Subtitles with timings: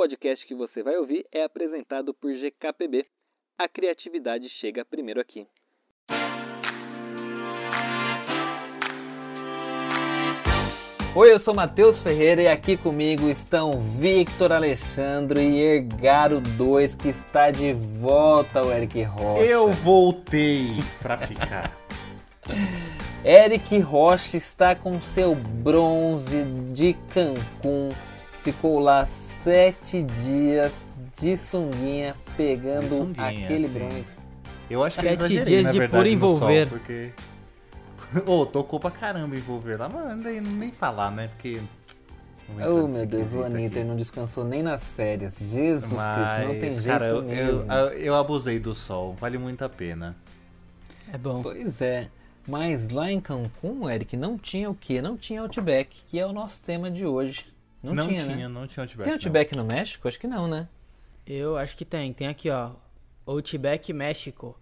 [0.00, 3.04] podcast que você vai ouvir é apresentado por GKPB.
[3.58, 5.46] A criatividade chega primeiro aqui.
[11.14, 17.10] Oi, eu sou Matheus Ferreira e aqui comigo estão Victor Alexandre e Ergaro 2 que
[17.10, 19.42] está de volta, o Eric Rocha.
[19.42, 21.76] Eu voltei pra ficar.
[23.22, 26.42] Eric Rocha está com seu bronze
[26.72, 27.90] de Cancún.
[28.42, 29.06] Ficou lá
[29.44, 30.72] sete dias
[31.20, 33.78] de sunguinha pegando De sunguinha, aquele sim.
[33.78, 34.06] bronze.
[34.68, 36.68] Eu acho que Sete dias de verdade, puro no sol, envolver.
[36.68, 37.10] porque...
[38.26, 41.28] Ô, tocou pra caramba envolver lá, mano, nem, nem falar, né?
[41.28, 41.60] Porque...
[42.66, 45.36] Oh meu Deus, o Anitta não descansou nem nas férias.
[45.38, 47.72] Jesus Cristo, não tem Mas, jeito cara, eu, mesmo.
[47.72, 50.16] eu, eu abusei do sol, vale muito a pena.
[51.12, 51.42] É bom.
[51.42, 52.08] Pois é.
[52.48, 55.00] Mas lá em Cancún, Eric, não tinha o quê?
[55.00, 57.46] Não tinha Outback, que é o nosso tema de hoje.
[57.82, 58.48] Não, tinha, né?
[58.48, 59.04] não tinha Outback.
[59.04, 59.14] Tem não.
[59.14, 60.06] Outback no México?
[60.06, 60.68] Acho que não, né?
[61.26, 62.12] Eu acho que tem.
[62.12, 62.70] Tem aqui, ó.
[63.26, 64.56] Outback México.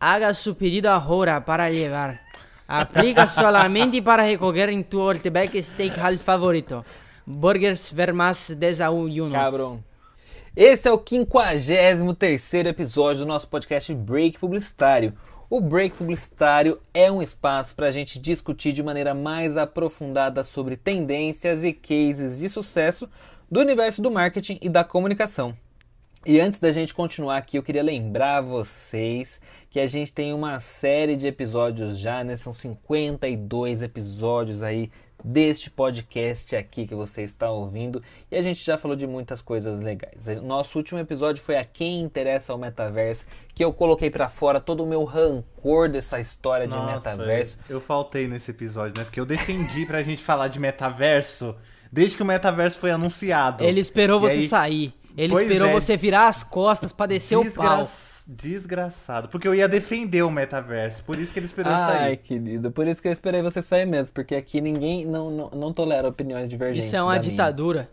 [0.00, 2.20] Haga su pedido ahora para llevar.
[2.66, 6.84] Aplica solamente para recoger en tu Outback Steakhouse favorito.
[7.24, 9.32] Burgers ver más desayunos.
[9.32, 9.84] Cabrão.
[10.56, 15.14] Esse é o 53 episódio do nosso podcast Break Publicitário.
[15.54, 20.78] O Break Publicitário é um espaço para a gente discutir de maneira mais aprofundada sobre
[20.78, 23.06] tendências e cases de sucesso
[23.50, 25.54] do universo do marketing e da comunicação.
[26.24, 30.58] E antes da gente continuar aqui, eu queria lembrar vocês que a gente tem uma
[30.58, 32.38] série de episódios já, né?
[32.38, 34.90] São 52 episódios aí
[35.24, 38.02] deste podcast aqui que você está ouvindo.
[38.30, 40.40] E a gente já falou de muitas coisas legais.
[40.42, 44.82] Nosso último episódio foi a quem interessa ao metaverso, que eu coloquei pra fora todo
[44.82, 47.56] o meu rancor dessa história de Nossa, metaverso.
[47.68, 49.04] Eu faltei nesse episódio, né?
[49.04, 51.54] Porque eu defendi pra gente falar de metaverso
[51.90, 53.62] desde que o metaverso foi anunciado.
[53.62, 54.94] Ele esperou E você aí- sair.
[55.14, 55.72] Ele Pois esperou é.
[55.74, 57.82] você virar as costas pra descer o pau.
[57.82, 59.28] Desgra- Desgraçado.
[59.28, 61.04] Porque eu ia defender o metaverso.
[61.04, 62.16] Por isso que ele esperou eu Ai, sair.
[62.16, 65.72] querido, por isso que eu esperei você sair mesmo, porque aqui ninguém não, não, não
[65.72, 66.86] tolera opiniões divergentes.
[66.86, 67.30] Isso é uma da minha.
[67.30, 67.90] ditadura.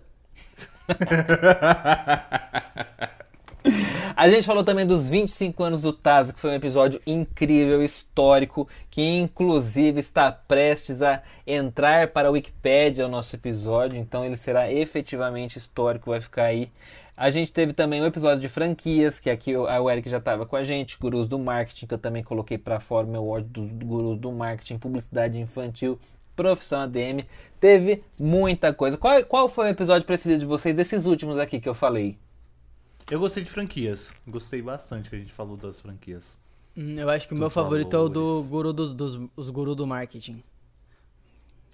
[4.19, 8.67] A gente falou também dos 25 anos do Taz, que foi um episódio incrível, histórico,
[8.89, 14.69] que inclusive está prestes a entrar para a Wikipédia o nosso episódio, então ele será
[14.69, 16.69] efetivamente histórico, vai ficar aí.
[17.15, 20.57] A gente teve também um episódio de franquias, que aqui o Eric já estava com
[20.57, 23.71] a gente, Gurus do Marketing, que eu também coloquei para fora o meu ódio dos
[23.71, 25.97] Gurus do Marketing, Publicidade Infantil,
[26.35, 27.23] Profissão ADM.
[27.57, 28.97] Teve muita coisa.
[28.97, 32.17] Qual, qual foi o episódio preferido de vocês desses últimos aqui que eu falei?
[33.09, 34.11] Eu gostei de franquias.
[34.27, 36.37] Gostei bastante que a gente falou das franquias.
[36.77, 38.47] Hum, Eu acho que o meu favorito é o do valores.
[38.49, 40.43] guru dos, dos os guru do marketing.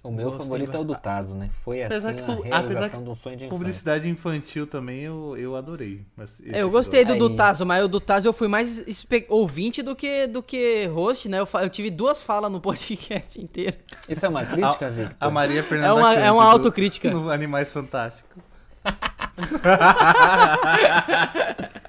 [0.02, 1.02] O meu Gostei favorito é o do bastante.
[1.02, 1.50] Tazo, né?
[1.52, 3.58] Foi assim Apesar que, a realização de um sonho de infância.
[3.58, 6.06] Publicidade infantil também eu, eu adorei.
[6.44, 8.84] Eu gostei do do Tazo, mas o do Tazo eu fui mais
[9.28, 11.40] ouvinte do que, do que host, né?
[11.40, 13.76] Eu, eu tive duas falas no podcast inteiro.
[14.08, 15.16] Isso é uma crítica, A, Victor?
[15.18, 17.10] a Maria Fernanda É uma- é uma autocrítica.
[17.10, 18.44] No Animais Fantásticos.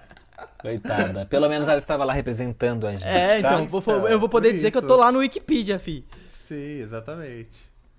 [0.59, 1.25] Coitada.
[1.25, 3.53] Pelo menos ela estava lá representando a gente, É, tá?
[3.53, 4.87] então, vou Então, eu vou poder por dizer que eu isso.
[4.87, 6.03] tô lá no Wikipedia, fi.
[6.35, 7.49] Sim, exatamente.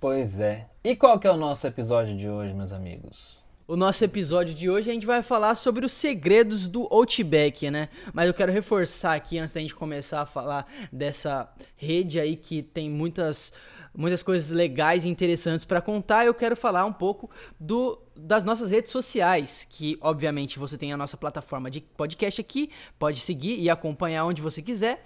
[0.00, 0.66] Pois é.
[0.82, 3.38] E qual que é o nosso episódio de hoje, meus amigos?
[3.66, 7.90] O nosso episódio de hoje a gente vai falar sobre os segredos do Outback, né?
[8.14, 12.62] Mas eu quero reforçar aqui, antes da gente começar a falar dessa rede aí que
[12.62, 13.52] tem muitas,
[13.96, 18.70] muitas coisas legais e interessantes para contar, eu quero falar um pouco do, das nossas
[18.70, 23.68] redes sociais, que obviamente você tem a nossa plataforma de podcast aqui, pode seguir e
[23.68, 25.02] acompanhar onde você quiser.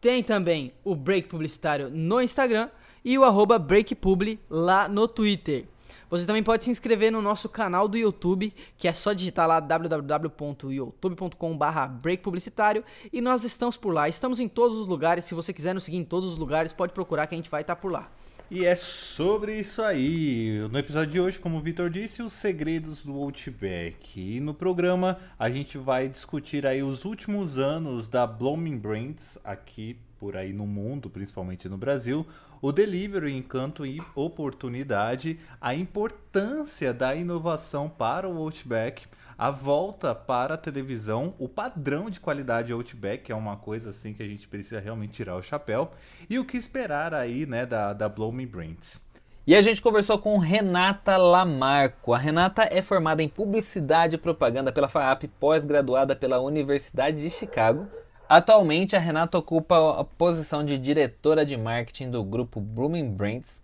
[0.00, 2.68] Tem também o Break Publicitário no Instagram
[3.04, 5.66] e o arroba BreakPubli lá no Twitter.
[6.10, 9.60] Você também pode se inscrever no nosso canal do YouTube, que é só digitar lá
[9.60, 14.08] www.youtube.com.br breakpublicitário e nós estamos por lá.
[14.08, 16.92] Estamos em todos os lugares, se você quiser nos seguir em todos os lugares, pode
[16.92, 18.08] procurar que a gente vai estar por lá.
[18.50, 20.58] E é sobre isso aí.
[20.70, 24.20] No episódio de hoje, como o Vitor disse, os segredos do Outback.
[24.20, 29.96] E no programa a gente vai discutir aí os últimos anos da Blooming Brands aqui
[30.18, 32.26] por aí no mundo, principalmente no Brasil,
[32.60, 39.06] o delivery, encanto e oportunidade, a importância da inovação para o Outback,
[39.36, 44.12] a volta para a televisão, o padrão de qualidade Outback, que é uma coisa assim
[44.12, 45.90] que a gente precisa realmente tirar o chapéu,
[46.28, 49.00] e o que esperar aí, né, da, da Blooming Brands.
[49.44, 52.14] E a gente conversou com Renata Lamarco.
[52.14, 57.88] A Renata é formada em Publicidade e Propaganda pela FAAP, pós-graduada pela Universidade de Chicago.
[58.28, 63.60] Atualmente, a Renata ocupa a posição de diretora de marketing do grupo Blooming Brands.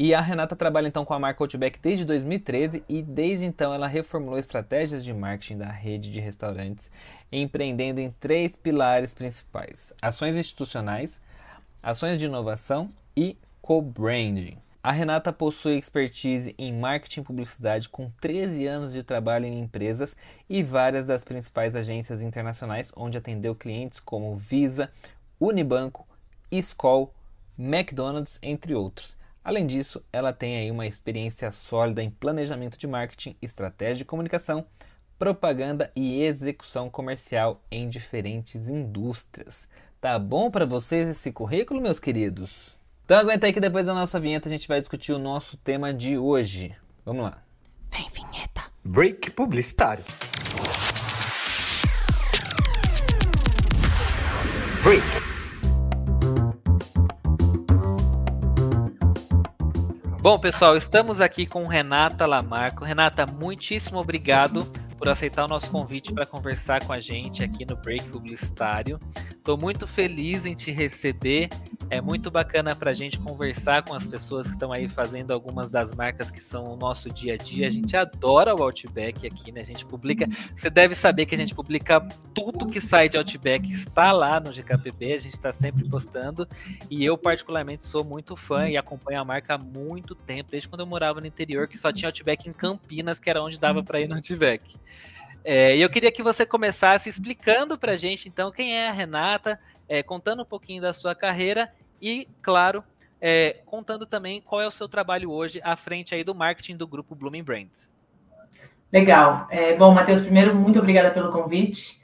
[0.00, 3.88] E a Renata trabalha então com a marca Outback desde 2013 e desde então ela
[3.88, 6.88] reformulou estratégias de marketing da rede de restaurantes,
[7.32, 11.20] empreendendo em três pilares principais: ações institucionais,
[11.82, 14.58] ações de inovação e co-branding.
[14.80, 20.16] A Renata possui expertise em marketing e publicidade com 13 anos de trabalho em empresas
[20.48, 24.92] e várias das principais agências internacionais, onde atendeu clientes como Visa,
[25.40, 26.06] Unibanco,
[26.52, 27.12] Skoll,
[27.58, 29.18] McDonald's, entre outros.
[29.42, 34.66] Além disso, ela tem aí uma experiência sólida em planejamento de marketing, estratégia de comunicação,
[35.18, 39.68] propaganda e execução comercial em diferentes indústrias.
[40.00, 42.76] Tá bom para vocês esse currículo, meus queridos?
[43.04, 45.92] Então aguenta aí que depois da nossa vinheta a gente vai discutir o nosso tema
[45.94, 46.76] de hoje.
[47.04, 47.42] Vamos lá.
[47.90, 48.64] Vem vinheta.
[48.84, 50.04] Break publicitário.
[54.82, 55.27] Break.
[60.28, 62.84] Bom, pessoal, estamos aqui com Renata Lamarco.
[62.84, 64.62] Renata, muitíssimo obrigado
[64.98, 69.00] por aceitar o nosso convite para conversar com a gente aqui no Break Publicitário.
[69.30, 71.48] Estou muito feliz em te receber.
[71.90, 75.70] É muito bacana para a gente conversar com as pessoas que estão aí fazendo algumas
[75.70, 77.66] das marcas que são o nosso dia a dia.
[77.66, 79.62] A gente adora o Outback aqui, né?
[79.62, 80.26] A gente publica.
[80.54, 84.52] Você deve saber que a gente publica tudo que sai de Outback, está lá no
[84.52, 86.46] GKPB, a gente está sempre postando.
[86.90, 90.80] E eu, particularmente, sou muito fã e acompanho a marca há muito tempo, desde quando
[90.80, 93.98] eu morava no interior, que só tinha Outback em Campinas, que era onde dava para
[93.98, 94.76] ir no Outback.
[95.50, 98.92] É, e eu queria que você começasse explicando para a gente, então, quem é a
[98.92, 99.58] Renata,
[99.88, 101.72] é, contando um pouquinho da sua carreira
[102.02, 102.84] e, claro,
[103.18, 106.86] é, contando também qual é o seu trabalho hoje à frente aí do marketing do
[106.86, 107.96] grupo Blooming Brands.
[108.92, 109.46] Legal.
[109.48, 111.98] É, bom, Matheus, primeiro, muito obrigada pelo convite.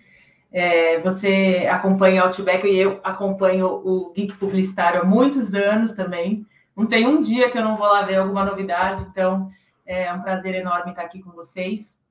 [0.50, 6.46] É, você acompanha o Outback e eu acompanho o Geek Publicitário há muitos anos também.
[6.74, 9.50] Não tem um dia que eu não vou lá ver alguma novidade, então
[9.84, 12.02] é um prazer enorme estar aqui com vocês.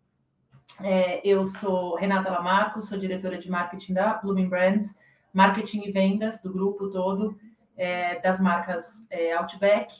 [0.81, 4.97] É, eu sou Renata Lamarco, sou diretora de marketing da Blooming Brands,
[5.33, 7.37] marketing e vendas do grupo todo,
[7.77, 9.95] é, das marcas é, Outback,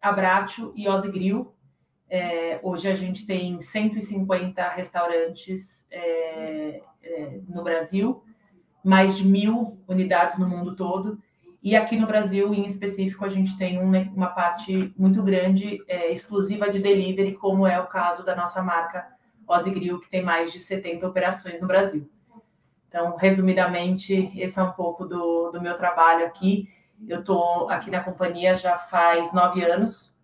[0.00, 1.52] Abratio e Ozzy Grill.
[2.08, 8.24] É, hoje a gente tem 150 restaurantes é, é, no Brasil,
[8.84, 11.20] mais de mil unidades no mundo todo.
[11.62, 16.78] E aqui no Brasil, em específico, a gente tem uma parte muito grande exclusiva de
[16.78, 19.06] delivery, como é o caso da nossa marca
[19.50, 22.08] Ozzy Grill, que tem mais de 70 operações no Brasil.
[22.88, 26.68] Então, resumidamente, esse é um pouco do, do meu trabalho aqui.
[27.08, 30.14] Eu estou aqui na companhia já faz nove anos,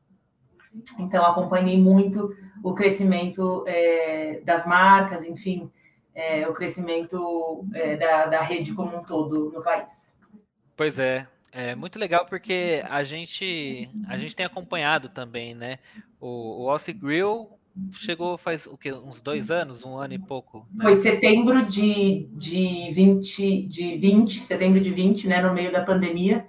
[0.99, 5.71] então acompanhei muito o crescimento é, das marcas, enfim,
[6.15, 10.15] é, o crescimento é, da, da rede como um todo no país.
[10.77, 15.79] Pois é, é muito legal porque a gente a gente tem acompanhado também, né?
[16.21, 17.56] O, o Grill
[17.93, 20.67] chegou faz o que uns dois anos, um ano e pouco.
[20.81, 26.47] Foi setembro de, de 20, de 20, setembro de 20, né, no meio da pandemia.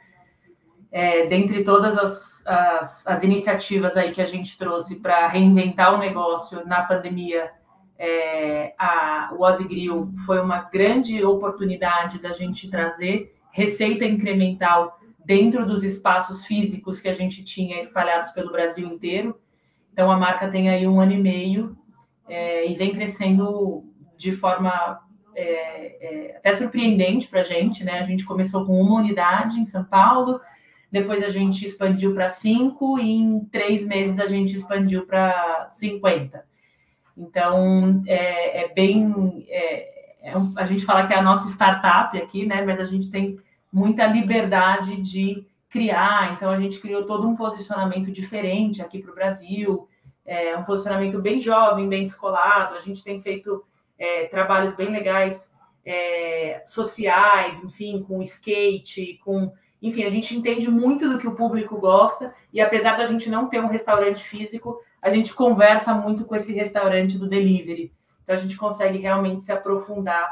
[0.90, 5.98] É, dentre todas as, as, as, iniciativas aí que a gente trouxe para reinventar o
[5.98, 7.52] negócio na pandemia,
[8.00, 15.66] é, a, o Ozzy Grill foi uma grande oportunidade da gente trazer receita incremental dentro
[15.66, 19.38] dos espaços físicos que a gente tinha espalhados pelo Brasil inteiro.
[19.98, 21.76] Então, a marca tem aí um ano e meio
[22.30, 23.84] é, e vem crescendo
[24.16, 25.00] de forma
[25.36, 25.46] é,
[26.30, 28.00] é, até surpreendente para a gente, né?
[28.00, 30.40] A gente começou com uma unidade em São Paulo,
[30.92, 36.46] depois a gente expandiu para cinco e em três meses a gente expandiu para 50.
[37.18, 39.48] Então, é, é bem.
[39.50, 42.64] É, é a gente fala que é a nossa startup aqui, né?
[42.64, 43.40] Mas a gente tem
[43.74, 45.44] muita liberdade de
[45.78, 49.88] criar, então a gente criou todo um posicionamento diferente aqui para o Brasil,
[50.26, 53.64] é, um posicionamento bem jovem, bem descolado, a gente tem feito
[53.96, 55.54] é, trabalhos bem legais
[55.86, 59.54] é, sociais, enfim, com skate, com.
[59.80, 63.48] Enfim, a gente entende muito do que o público gosta, e apesar da gente não
[63.48, 67.94] ter um restaurante físico, a gente conversa muito com esse restaurante do delivery.
[68.24, 70.28] Então a gente consegue realmente se aprofundar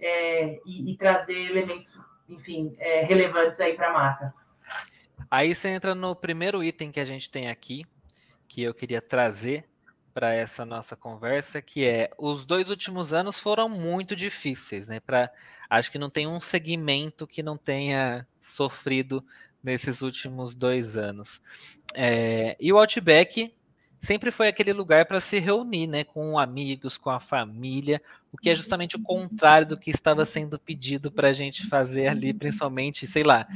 [0.00, 1.92] é, e, e, trazer elementos,
[2.26, 4.45] enfim, é, relevantes aí para a marca.
[5.30, 7.84] Aí você entra no primeiro item que a gente tem aqui,
[8.46, 9.68] que eu queria trazer
[10.14, 14.98] para essa nossa conversa, que é os dois últimos anos foram muito difíceis, né?
[14.98, 15.30] Para
[15.68, 19.22] acho que não tem um segmento que não tenha sofrido
[19.62, 21.40] nesses últimos dois anos.
[21.92, 23.54] É, e o Outback
[24.00, 28.00] sempre foi aquele lugar para se reunir, né, com amigos, com a família,
[28.32, 32.08] o que é justamente o contrário do que estava sendo pedido para a gente fazer
[32.08, 33.46] ali, principalmente, sei lá,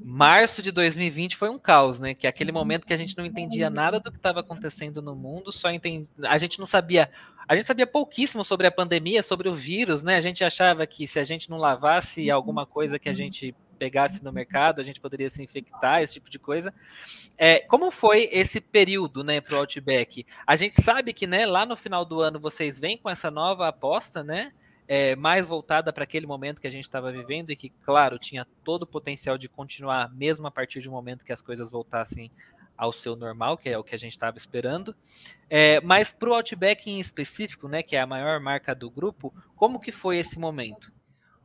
[0.00, 3.24] março de 2020 foi um caos, né, que é aquele momento que a gente não
[3.24, 7.10] entendia nada do que estava acontecendo no mundo, só entendi, a gente não sabia,
[7.46, 11.06] a gente sabia pouquíssimo sobre a pandemia, sobre o vírus, né, a gente achava que
[11.06, 15.00] se a gente não lavasse alguma coisa que a gente pegasse no mercado, a gente
[15.00, 16.74] poderia se infectar, esse tipo de coisa.
[17.36, 20.26] É, como foi esse período né, para o Outback?
[20.46, 23.68] A gente sabe que né, lá no final do ano vocês vêm com essa nova
[23.68, 24.52] aposta, né?
[24.90, 28.46] É, mais voltada para aquele momento que a gente estava vivendo e que, claro, tinha
[28.64, 32.30] todo o potencial de continuar, mesmo a partir de um momento que as coisas voltassem
[32.74, 34.94] ao seu normal, que é o que a gente estava esperando.
[35.50, 39.34] É, mas para o Outback em específico, né, que é a maior marca do grupo,
[39.56, 40.90] como que foi esse momento?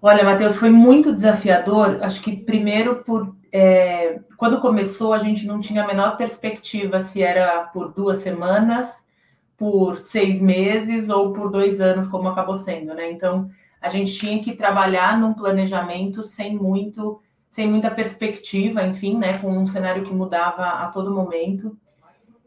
[0.05, 1.99] Olha, Matheus, foi muito desafiador.
[2.01, 7.23] Acho que primeiro por é, quando começou a gente não tinha a menor perspectiva se
[7.23, 9.07] era por duas semanas,
[9.55, 13.11] por seis meses ou por dois anos, como acabou sendo, né?
[13.11, 19.37] Então a gente tinha que trabalhar num planejamento sem muito, sem muita perspectiva, enfim, né?
[19.37, 21.77] Com um cenário que mudava a todo momento.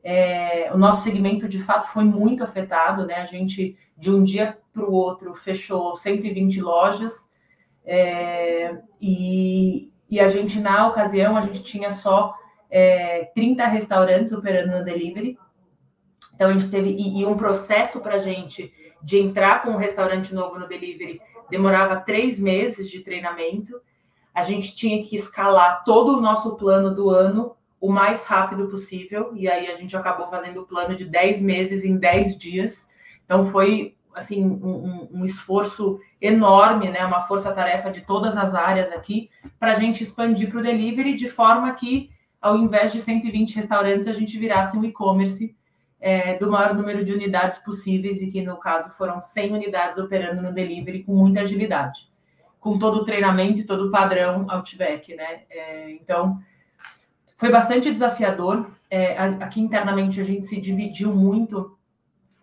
[0.05, 3.15] É, o nosso segmento de fato foi muito afetado, né?
[3.15, 7.35] A gente de um dia para o outro fechou 120 lojas
[7.87, 12.35] é, e, e, a gente, na ocasião, a gente tinha só
[12.69, 15.39] é, 30 restaurantes operando no delivery.
[16.35, 16.91] Então, a gente teve.
[16.91, 21.21] E, e um processo para a gente de entrar com um restaurante novo no delivery
[21.49, 23.81] demorava três meses de treinamento.
[24.35, 29.33] A gente tinha que escalar todo o nosso plano do ano o mais rápido possível.
[29.35, 32.89] E aí a gente acabou fazendo o plano de 10 meses em 10 dias.
[33.25, 39.29] Então, foi assim um, um, esforço enorme, né, uma força-tarefa de todas as áreas aqui
[39.61, 44.09] para a gente expandir para o delivery de forma que, ao invés de 120 restaurantes,
[44.09, 45.55] a gente virasse um e-commerce
[46.01, 50.41] é, do maior número de unidades possíveis e que no caso foram 100 unidades operando
[50.41, 52.09] no delivery com muita agilidade,
[52.59, 55.43] com todo o treinamento e todo o padrão Outback, né?
[55.51, 56.39] É, então
[57.37, 58.71] foi bastante desafiador.
[58.91, 61.76] É, aqui internamente a gente se dividiu muito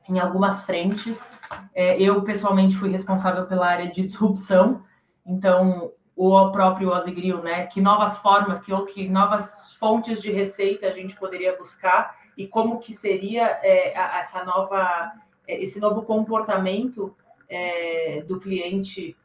[0.07, 1.31] em algumas frentes.
[1.73, 4.83] É, eu, pessoalmente, fui responsável pela área de disrupção,
[5.25, 7.65] então, o próprio Ozigrill, né?
[7.67, 12.79] Que novas formas, que, que novas fontes de receita a gente poderia buscar e como
[12.79, 15.11] que seria é, essa nova,
[15.47, 17.15] é, esse novo comportamento
[17.49, 19.15] é, do cliente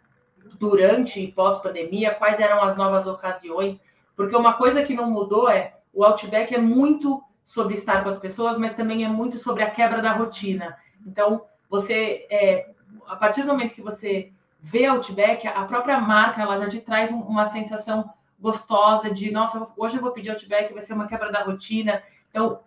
[0.59, 3.83] durante e pós-pandemia, quais eram as novas ocasiões,
[4.17, 8.19] porque uma coisa que não mudou é o Outback é muito sobre estar com as
[8.19, 10.77] pessoas, mas também é muito sobre a quebra da rotina.
[11.07, 12.69] Então, você, é,
[13.07, 17.11] a partir do momento que você vê Outback, a própria marca ela já te traz
[17.11, 21.43] uma sensação gostosa de, nossa, hoje eu vou pedir Outback, vai ser uma quebra da
[21.43, 22.03] rotina.
[22.29, 22.61] Então,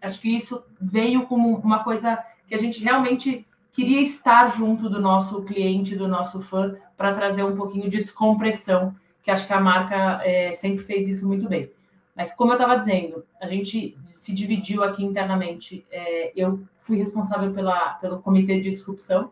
[0.00, 5.00] acho que isso veio como uma coisa que a gente realmente queria estar junto do
[5.00, 9.60] nosso cliente, do nosso fã, para trazer um pouquinho de descompressão, que acho que a
[9.60, 11.72] marca é, sempre fez isso muito bem.
[12.18, 15.86] Mas, como eu estava dizendo, a gente se dividiu aqui internamente.
[15.88, 19.30] É, eu fui responsável pela, pelo comitê de disrupção.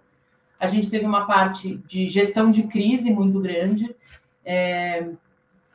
[0.57, 3.93] A gente teve uma parte de gestão de crise muito grande.
[4.45, 5.09] É,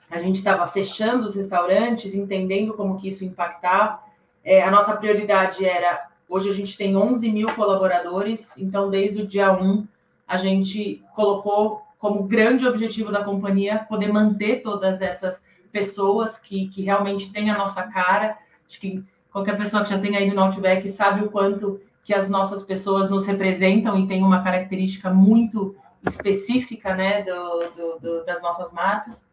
[0.10, 4.08] a gente estava fechando os restaurantes, entendendo como que isso impactar.
[4.42, 9.28] É, a nossa prioridade era, hoje a gente tem 11 mil colaboradores, então desde o
[9.28, 9.86] dia 1
[10.26, 16.82] a gente colocou como grande objetivo da companhia poder manter todas essas pessoas que, que
[16.82, 18.38] realmente têm a nossa cara.
[18.68, 22.30] Acho que qualquer pessoa que já tenha ido no Outback sabe o quanto que as
[22.30, 25.76] nossas pessoas nos representam e tem uma característica muito
[26.08, 29.24] específica né, do, do, do, das nossas marcas.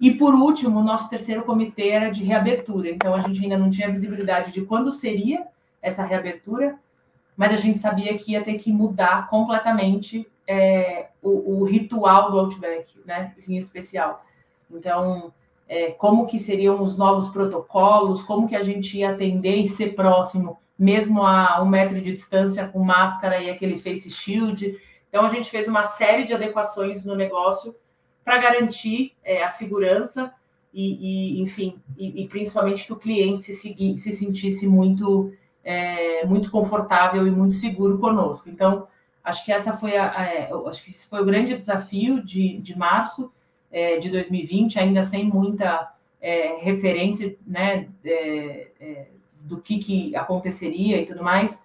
[0.00, 2.90] E por último, o nosso terceiro comitê era de reabertura.
[2.90, 5.46] Então a gente ainda não tinha visibilidade de quando seria
[5.80, 6.78] essa reabertura,
[7.36, 12.38] mas a gente sabia que ia ter que mudar completamente é, o, o, ritual do
[12.38, 14.24] Outback, né, em especial.
[14.70, 15.32] Então
[15.68, 19.94] é, como que seriam os novos protocolos, como que a gente ia atender e ser
[19.94, 24.78] próximo, mesmo a um metro de distância, com máscara e aquele face shield.
[25.08, 27.74] Então, a gente fez uma série de adequações no negócio
[28.24, 30.32] para garantir é, a segurança
[30.72, 35.32] e, e enfim, e, e, principalmente que o cliente se, segui, se sentisse muito,
[35.64, 38.50] é, muito confortável e muito seguro conosco.
[38.50, 38.86] Então,
[39.24, 42.76] acho que essa foi a, a acho que esse foi o grande desafio de, de
[42.76, 43.32] março
[43.70, 49.06] é, de 2020, ainda sem muita é, referência né, é, é,
[49.40, 51.62] do que, que aconteceria e tudo mais,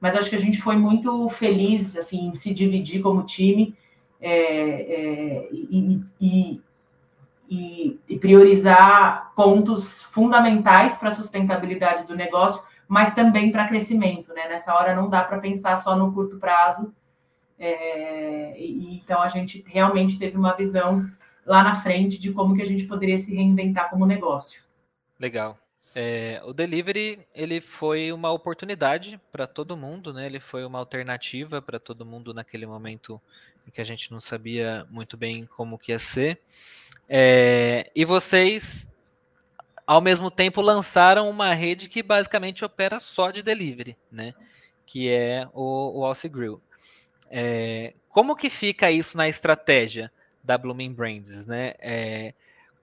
[0.00, 3.74] mas acho que a gente foi muito feliz assim, em se dividir como time
[4.20, 6.62] é, é, e, e,
[7.48, 14.48] e, e priorizar pontos fundamentais para a sustentabilidade do negócio mas também para crescimento, né?
[14.48, 16.94] Nessa hora não dá para pensar só no curto prazo.
[17.58, 21.08] É, e, então a gente realmente teve uma visão
[21.46, 24.62] lá na frente de como que a gente poderia se reinventar como negócio.
[25.18, 25.58] Legal.
[25.96, 30.26] É, o delivery ele foi uma oportunidade para todo mundo, né?
[30.26, 33.20] Ele foi uma alternativa para todo mundo naquele momento
[33.66, 36.40] em que a gente não sabia muito bem como que ia ser.
[37.08, 38.90] É, e vocês,
[39.86, 44.34] ao mesmo tempo, lançaram uma rede que basicamente opera só de delivery, né?
[44.84, 46.60] Que é o, o Alce Grill.
[47.30, 50.10] É, como que fica isso na estratégia
[50.44, 51.74] da Blooming Brands, né?
[51.80, 52.34] É,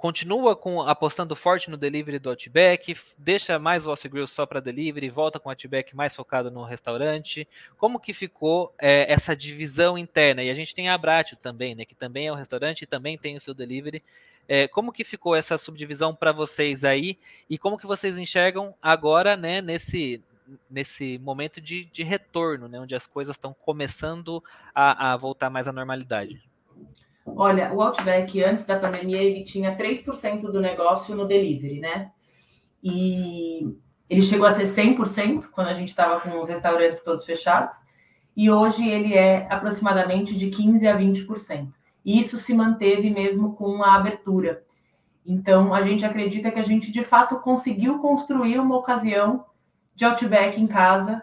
[0.02, 5.12] continua com apostando forte no delivery do Outback, deixa mais o Grill só para delivery,
[5.12, 7.48] volta com o Outback mais focado no restaurante.
[7.78, 10.42] Como que ficou é, essa divisão interna?
[10.42, 13.16] E a gente tem a Abratio também, né, que também é um restaurante e também
[13.16, 14.04] tem o seu delivery.
[14.48, 17.16] É, como que ficou essa subdivisão para vocês aí
[17.48, 20.20] e como que vocês enxergam agora, né, nesse
[20.70, 24.44] nesse momento de, de retorno, né, onde as coisas estão começando
[24.76, 26.51] a, a voltar mais à normalidade?
[27.26, 32.12] Olha, o Outback, antes da pandemia, ele tinha 3% do negócio no delivery, né?
[32.84, 33.76] E
[34.10, 37.74] ele chegou a ser 100% quando a gente estava com os restaurantes todos fechados.
[38.36, 41.72] E hoje ele é aproximadamente de 15% a 20%.
[42.04, 44.64] E isso se manteve mesmo com a abertura.
[45.26, 49.46] Então, a gente acredita que a gente, de fato, conseguiu construir uma ocasião
[49.94, 51.22] de Outback em casa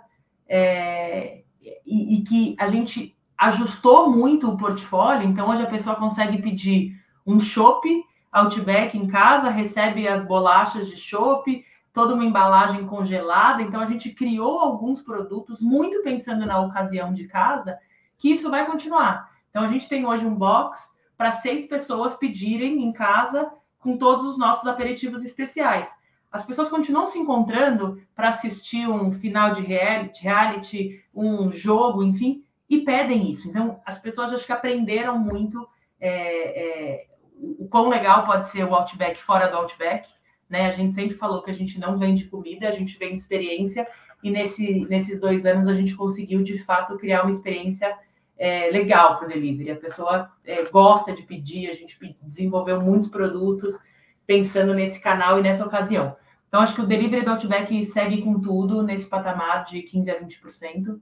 [0.48, 1.42] é,
[1.84, 7.00] e, e que a gente ajustou muito o portfólio, então hoje a pessoa consegue pedir
[7.26, 7.88] um chopp
[8.30, 13.62] Outback em casa, recebe as bolachas de chopp, toda uma embalagem congelada.
[13.62, 17.78] Então a gente criou alguns produtos muito pensando na ocasião de casa,
[18.18, 19.30] que isso vai continuar.
[19.48, 24.26] Então a gente tem hoje um box para seis pessoas pedirem em casa com todos
[24.26, 25.96] os nossos aperitivos especiais.
[26.30, 32.44] As pessoas continuam se encontrando para assistir um final de reality, reality, um jogo, enfim,
[32.68, 33.48] e pedem isso.
[33.48, 35.66] Então, as pessoas acho que aprenderam muito
[36.00, 37.06] é, é,
[37.40, 40.08] o quão legal pode ser o Outback fora do Outback.
[40.48, 40.66] Né?
[40.66, 43.86] A gente sempre falou que a gente não vende comida, a gente vende experiência,
[44.22, 47.96] e nesse, nesses dois anos a gente conseguiu, de fato, criar uma experiência
[48.36, 49.70] é, legal para o delivery.
[49.70, 53.78] A pessoa é, gosta de pedir, a gente desenvolveu muitos produtos
[54.26, 56.16] pensando nesse canal e nessa ocasião.
[56.48, 60.20] Então, acho que o delivery do Outback segue com tudo nesse patamar de 15% a
[60.20, 60.98] 20%.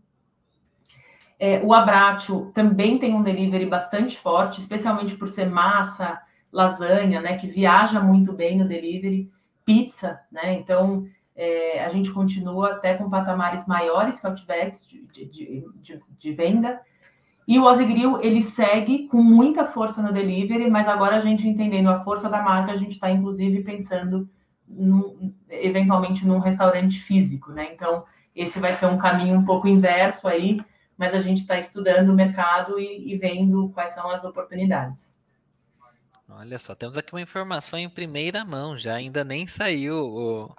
[1.38, 6.20] É, o Abratio também tem um delivery bastante forte, especialmente por ser massa,
[6.50, 7.36] lasanha, né?
[7.36, 9.30] Que viaja muito bem no delivery,
[9.64, 10.54] pizza, né?
[10.54, 16.32] Então é, a gente continua até com patamares maiores que Outbacks de, de, de, de
[16.32, 16.80] venda.
[17.46, 21.46] E o Ozzy Grill, ele segue com muita força no delivery, mas agora a gente
[21.46, 24.28] entendendo a força da marca, a gente está inclusive pensando
[25.48, 27.68] eventualmente num restaurante físico, né?
[27.72, 30.60] Então, esse vai ser um caminho um pouco inverso aí,
[30.96, 35.14] mas a gente está estudando o mercado e, e, vendo quais são as oportunidades.
[36.28, 40.56] Olha só, temos aqui uma informação em primeira mão, já ainda nem saiu o,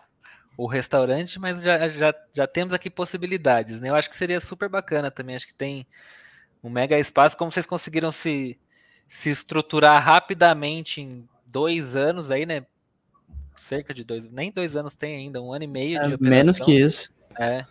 [0.58, 3.90] o restaurante, mas já, já, já temos aqui possibilidades, né?
[3.90, 5.86] Eu acho que seria super bacana também, acho que tem
[6.64, 8.58] um mega espaço, como vocês conseguiram se,
[9.08, 12.66] se estruturar rapidamente em dois anos aí, né?
[13.56, 16.30] Cerca de dois, nem dois anos tem ainda, um ano e meio é, de operação.
[16.30, 17.14] Menos que isso.
[17.38, 17.66] É,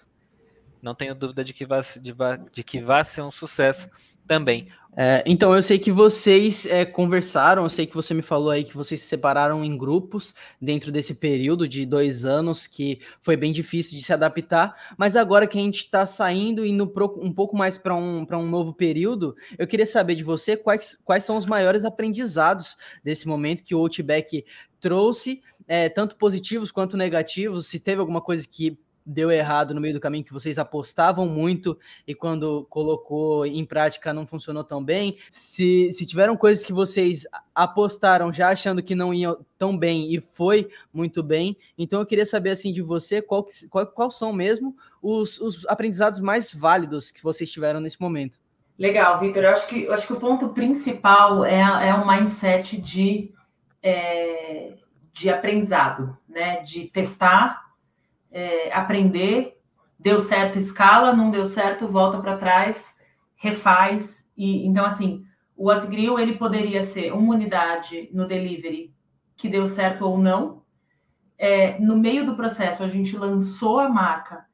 [0.87, 2.15] não tenho dúvida de que vai, de,
[2.53, 3.89] de que vai ser um sucesso
[4.27, 4.69] também.
[4.99, 8.65] É, então, eu sei que vocês é, conversaram, eu sei que você me falou aí
[8.65, 13.53] que vocês se separaram em grupos dentro desse período de dois anos, que foi bem
[13.53, 17.31] difícil de se adaptar, mas agora que a gente está saindo e indo pro, um
[17.31, 21.37] pouco mais para um, um novo período, eu queria saber de você quais, quais são
[21.37, 24.47] os maiores aprendizados desse momento que o Outback
[24.81, 29.95] trouxe, é, tanto positivos quanto negativos, se teve alguma coisa que deu errado no meio
[29.95, 35.17] do caminho, que vocês apostavam muito e quando colocou em prática não funcionou tão bem.
[35.31, 40.21] Se, se tiveram coisas que vocês apostaram já achando que não iam tão bem e
[40.21, 44.33] foi muito bem, então eu queria saber assim de você qual, que, qual, qual são
[44.33, 48.39] mesmo os, os aprendizados mais válidos que vocês tiveram nesse momento.
[48.79, 49.45] Legal, Vitor.
[49.45, 53.33] Eu acho que eu acho que o ponto principal é, é um mindset de,
[53.83, 54.75] é,
[55.15, 56.61] de aprendizado, né?
[56.61, 57.66] De testar
[58.37, 59.59] é, aprender,
[59.99, 62.95] deu certo, escala, não deu certo, volta para trás,
[63.35, 64.31] refaz.
[64.37, 65.25] E então assim,
[65.57, 68.95] o Asgril ele poderia ser uma unidade no delivery
[69.35, 70.63] que deu certo ou não.
[71.39, 74.45] É, no meio do processo, a gente lançou a marca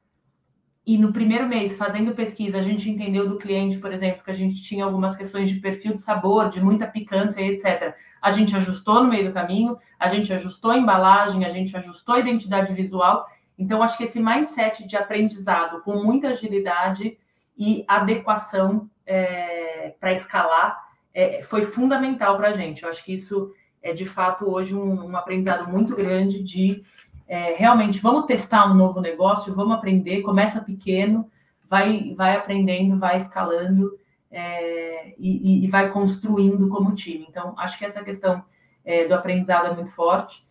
[0.85, 4.33] e no primeiro mês, fazendo pesquisa, a gente entendeu do cliente, por exemplo, que a
[4.33, 7.95] gente tinha algumas questões de perfil de sabor, de muita picância etc.
[8.21, 12.15] A gente ajustou no meio do caminho, a gente ajustou a embalagem, a gente ajustou
[12.15, 13.25] a identidade visual
[13.57, 17.17] Então, acho que esse mindset de aprendizado com muita agilidade
[17.57, 20.81] e adequação é, para escalar
[21.13, 22.83] é, foi fundamental para a gente.
[22.83, 23.51] Eu acho que isso
[23.83, 26.83] é, de fato, hoje um, um aprendizado muito grande de
[27.27, 31.29] é, realmente vamos testar um novo negócio, vamos aprender, começa pequeno,
[31.69, 33.97] vai, vai aprendendo, vai escalando
[34.31, 37.25] é, e, e, vai construindo como time.
[37.29, 38.43] Então, acho que essa questão
[38.83, 40.45] é, do aprendizado é muito forte.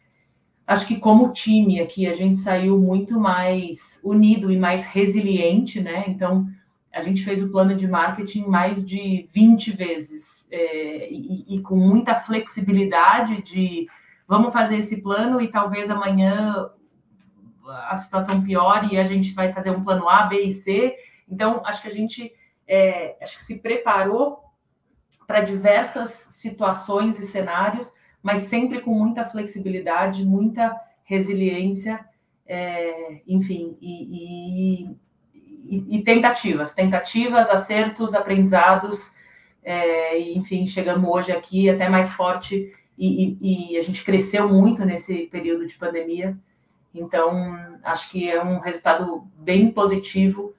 [0.66, 6.04] Acho que como time aqui a gente saiu muito mais unido e mais resiliente, né?
[6.08, 6.46] Então,
[6.92, 11.74] a gente fez o plano de marketing mais de 20 vezes é, e, e, com
[11.74, 13.86] muita flexibilidade de
[14.28, 16.70] vamos fazer esse plano e talvez amanhã
[17.88, 20.94] a situação piore e a gente vai fazer um plano A, B e C.
[21.28, 22.32] Então, acho que a gente
[22.66, 24.40] é, acho que se preparou
[25.26, 27.90] para diversas situações e cenários,
[28.22, 32.04] mas sempre com muita flexibilidade, muita resiliência,
[32.46, 34.96] é, enfim, e, e
[35.64, 39.14] e, tentativas, tentativas, acertos, aprendizados,
[39.62, 44.48] é, e, enfim, chegamos hoje aqui até mais forte e, e, e, a gente cresceu
[44.48, 46.36] muito nesse período de pandemia.
[46.94, 50.54] Então, acho que é um resultado bem positivo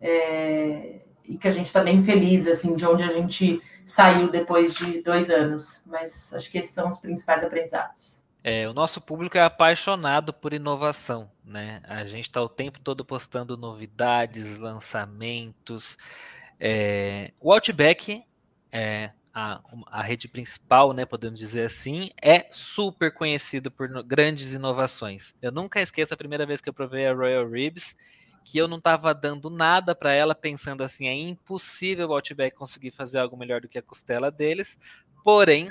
[0.00, 4.74] é, e que a gente está bem feliz, assim, de onde a gente saiu depois
[4.74, 5.80] de dois anos.
[5.86, 8.24] Mas acho que esses são os principais aprendizados.
[8.42, 11.80] É, o nosso público é apaixonado por inovação, né?
[11.84, 15.98] A gente está o tempo todo postando novidades, lançamentos.
[16.60, 18.22] É, o Outback,
[18.70, 25.34] é, a, a, rede principal, né, podemos dizer assim, é super conhecido por grandes inovações.
[25.42, 27.96] Eu nunca esqueço a primeira vez que eu provei a Royal Ribs,
[28.46, 32.92] que eu não estava dando nada para ela, pensando assim, é impossível o Outback conseguir
[32.92, 34.78] fazer algo melhor do que a costela deles.
[35.24, 35.68] Porém,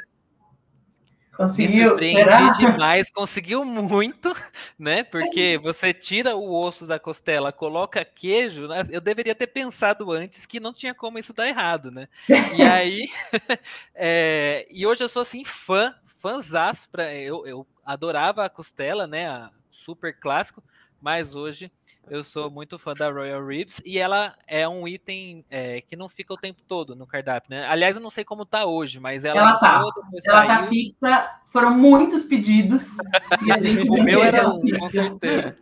[1.38, 1.68] Conseguiu.
[1.68, 2.52] Me surpreendi será?
[2.52, 4.34] demais, conseguiu muito,
[4.80, 5.04] né?
[5.04, 8.84] Porque você tira o osso da costela, coloca queijo, né?
[8.90, 12.08] eu deveria ter pensado antes que não tinha como isso dar errado, né?
[12.30, 13.10] E aí,
[13.94, 19.28] é, e hoje eu sou assim fã, fãzaço, pra, eu, eu adorava a costela, né?
[19.28, 19.52] A
[19.86, 20.64] super clássico,
[21.00, 21.72] mas hoje
[22.10, 26.10] eu sou muito fã da Royal Ribs e ela é um item é, que não
[26.10, 27.66] fica o tempo todo no cardápio, né?
[27.68, 29.82] Aliás, eu não sei como tá hoje, mas ela ela tá,
[30.26, 31.30] ela tá fixa.
[31.46, 32.98] Foram muitos pedidos
[33.46, 35.56] e a gente o meu era um, com certeza.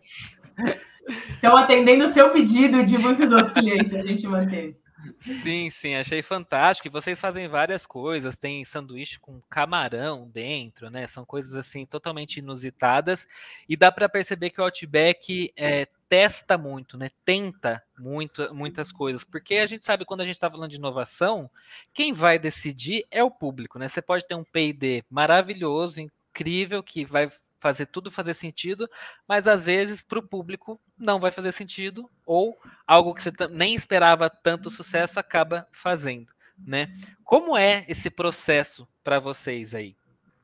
[1.37, 4.77] Então, atendendo o seu pedido de muitos outros clientes, a gente manteve.
[5.19, 6.87] Sim, sim, achei fantástico.
[6.87, 11.07] E vocês fazem várias coisas, tem sanduíche com camarão dentro, né?
[11.07, 13.27] São coisas assim totalmente inusitadas
[13.67, 17.09] e dá para perceber que o Outback é, testa muito, né?
[17.25, 21.49] Tenta muito, muitas coisas, porque a gente sabe quando a gente está falando de inovação,
[21.93, 23.87] quem vai decidir é o público, né?
[23.87, 27.29] Você pode ter um P&D maravilhoso, incrível que vai
[27.63, 28.89] fazer tudo fazer sentido,
[29.25, 33.73] mas às vezes para o público não vai fazer sentido, ou algo que você nem
[33.73, 36.27] esperava tanto sucesso acaba fazendo.
[36.57, 36.91] Né?
[37.23, 39.95] Como é esse processo para vocês aí?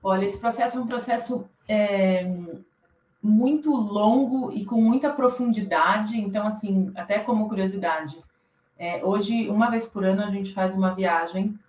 [0.01, 2.25] Olha, esse processo é um processo é,
[3.21, 6.17] muito longo e com muita profundidade.
[6.17, 8.17] Então, assim, até como curiosidade,
[8.77, 11.59] é, hoje, uma vez por ano, a gente faz uma viagem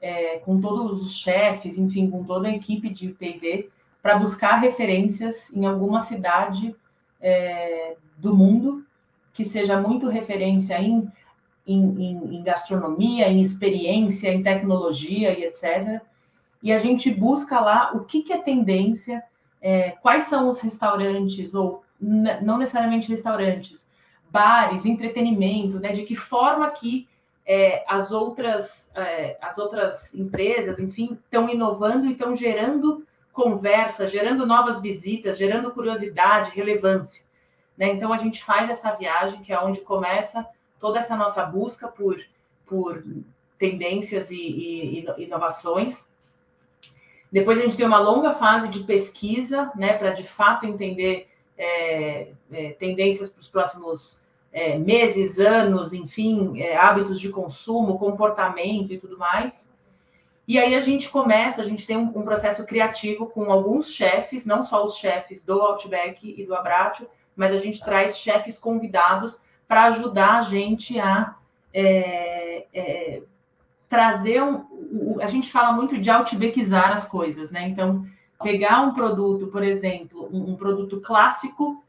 [0.00, 3.68] é, com todos os chefes, enfim, com toda a equipe de P&D,
[4.02, 6.74] para buscar referências em alguma cidade
[7.20, 8.84] é, do mundo
[9.32, 11.08] que seja muito referência em,
[11.66, 16.00] em, em, gastronomia, em experiência, em tecnologia e etc.
[16.62, 19.22] E a gente busca lá o que, que é tendência,
[19.60, 23.86] é, quais são os restaurantes, ou não necessariamente restaurantes,
[24.30, 27.08] bares, entretenimento, né, de que forma que
[27.46, 34.46] é, as, outras, é, as outras empresas, enfim, estão inovando e estão gerando conversa, gerando
[34.46, 37.22] novas visitas, gerando curiosidade, relevância.
[37.76, 37.88] Né?
[37.88, 40.46] Então a gente faz essa viagem, que é onde começa
[40.78, 42.20] toda essa nossa busca por,
[42.66, 43.02] por
[43.58, 46.08] tendências e, e, e inovações.
[47.30, 52.32] Depois a gente tem uma longa fase de pesquisa, né, para de fato entender é,
[52.50, 54.20] é, tendências para os próximos
[54.52, 59.69] é, meses, anos, enfim, é, hábitos de consumo, comportamento e tudo mais.
[60.50, 64.44] E aí a gente começa, a gente tem um, um processo criativo com alguns chefes,
[64.44, 69.40] não só os chefes do Outback e do Abratio, mas a gente traz chefes convidados
[69.68, 71.36] para ajudar a gente a
[71.72, 73.22] é, é,
[73.88, 75.20] trazer um.
[75.20, 77.68] A gente fala muito de outbackizar as coisas, né?
[77.68, 78.04] Então,
[78.42, 81.80] pegar um produto, por exemplo, um, um produto clássico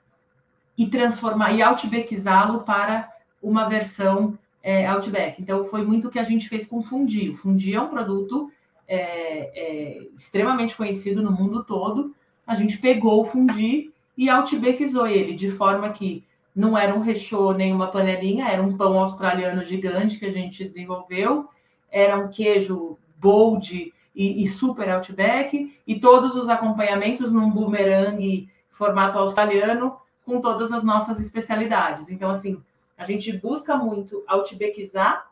[0.77, 5.41] e transformar e outbackizá-lo para uma versão é, Outback.
[5.41, 7.29] Então, foi muito o que a gente fez com o Fundi.
[7.29, 8.51] O Fundi é um produto
[8.87, 12.13] é, é, extremamente conhecido no mundo todo.
[12.45, 16.23] A gente pegou o Fundi e outbackizou ele, de forma que
[16.55, 20.65] não era um recheio nem uma panelinha, era um pão australiano gigante que a gente
[20.65, 21.47] desenvolveu,
[21.89, 29.17] era um queijo bold e, e super outback, e todos os acompanhamentos num boomerang formato
[29.17, 29.95] australiano,
[30.25, 32.09] com todas as nossas especialidades.
[32.09, 32.61] Então, assim,
[33.01, 35.27] a gente busca muito outbackizar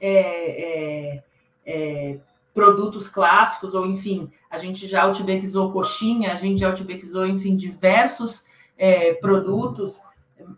[0.00, 0.14] é,
[0.62, 1.24] é,
[1.66, 2.18] é,
[2.54, 8.42] produtos clássicos, ou enfim, a gente já outbackizou coxinha, a gente já outbackizou, enfim, diversos
[8.78, 10.00] é, produtos,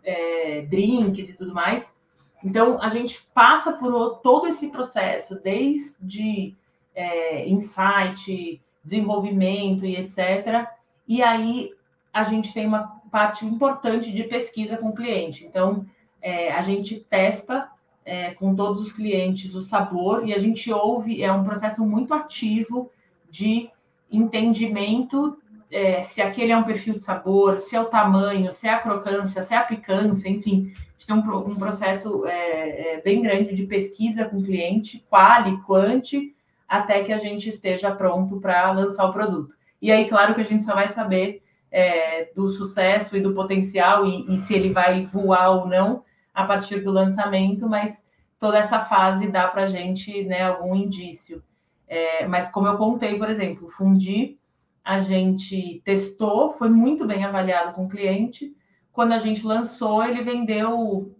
[0.01, 1.93] é, drinks e tudo mais.
[2.41, 6.55] Então, a gente passa por todo esse processo, desde
[6.95, 10.69] é, insight, desenvolvimento e etc.
[11.05, 11.73] E aí
[12.13, 15.45] a gente tem uma parte importante de pesquisa com o cliente.
[15.45, 15.85] Então,
[16.23, 17.69] é, a gente testa
[18.05, 22.13] é, com todos os clientes o sabor e a gente ouve, é um processo muito
[22.13, 22.89] ativo
[23.29, 23.69] de
[24.09, 25.37] entendimento
[25.69, 28.79] é, se aquele é um perfil de sabor, se é o tamanho, se é a
[28.79, 33.21] crocância, se é a picância, enfim, a gente tem um, um processo é, é, bem
[33.21, 36.35] grande de pesquisa com o cliente, quali, quanti,
[36.69, 39.55] até que a gente esteja pronto para lançar o produto.
[39.81, 44.05] E aí, claro que a gente só vai saber é, do sucesso e do potencial
[44.05, 46.03] e, e se ele vai voar ou não
[46.33, 48.05] a partir do lançamento, mas
[48.39, 51.43] toda essa fase dá para a gente né, algum indício.
[51.87, 54.37] É, mas como eu contei, por exemplo, Fundi,
[54.83, 58.55] a gente testou, foi muito bem avaliado com o cliente.
[58.91, 61.15] Quando a gente lançou, ele vendeu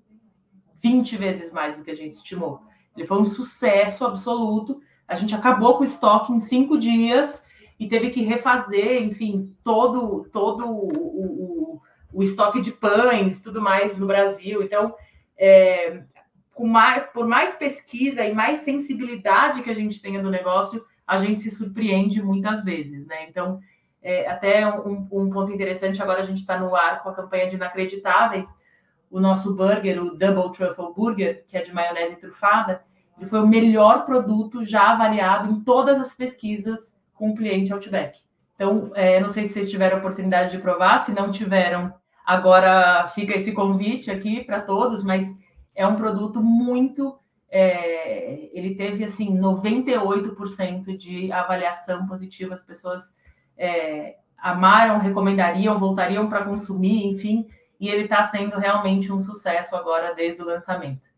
[0.82, 2.62] 20 vezes mais do que a gente estimou.
[2.96, 4.82] Ele foi um sucesso absoluto.
[5.08, 7.46] A gente acabou com o estoque em cinco dias
[7.80, 11.63] e teve que refazer, enfim, todo, todo o, o,
[12.14, 14.62] o estoque de pães, tudo mais no Brasil.
[14.62, 14.96] Então,
[15.38, 16.04] é,
[16.60, 21.42] mais, por mais pesquisa e mais sensibilidade que a gente tenha do negócio, a gente
[21.42, 23.28] se surpreende muitas vezes, né?
[23.28, 23.60] Então,
[24.02, 27.48] é, até um, um, ponto interessante, agora a gente está no ar com a campanha
[27.48, 28.48] de Inacreditáveis,
[29.10, 32.84] o nosso burger, o Double Truffle Burger, que é de maionese trufada,
[33.18, 38.20] ele foi o melhor produto já avaliado em todas as pesquisas com o cliente Outback.
[38.56, 41.94] Então, é, não sei se vocês tiveram oportunidade de provar, se não tiveram,
[42.26, 45.28] agora fica esse convite aqui para todos, mas
[45.76, 47.18] é um produto muito.
[47.50, 53.14] É, ele teve assim 98% de avaliação positiva, as pessoas
[53.58, 57.48] é, amaram, recomendariam, voltariam para consumir, enfim,
[57.80, 61.14] e ele está sendo realmente um sucesso agora desde o lançamento.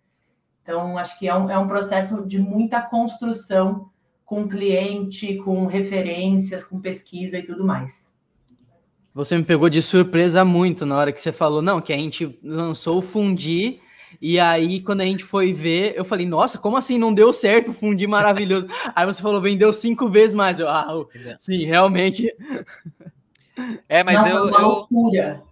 [0.61, 3.89] Então, acho que é um, é um processo de muita construção
[4.25, 8.04] com cliente, com referências, com pesquisa e tudo mais.
[9.15, 12.37] Você me pegou de surpresa muito na hora que você falou, não, que a gente
[12.43, 13.79] lançou o Fundi
[14.21, 17.71] e aí, quando a gente foi ver, eu falei, nossa, como assim não deu certo
[17.71, 18.67] o Fundi maravilhoso?
[18.95, 20.59] aí você falou, vendeu cinco vezes mais.
[20.59, 21.05] Eu, ah,
[21.37, 22.33] sim, realmente.
[23.87, 24.49] É, mas não, eu.
[24.49, 24.67] eu...
[24.67, 25.43] Loucura.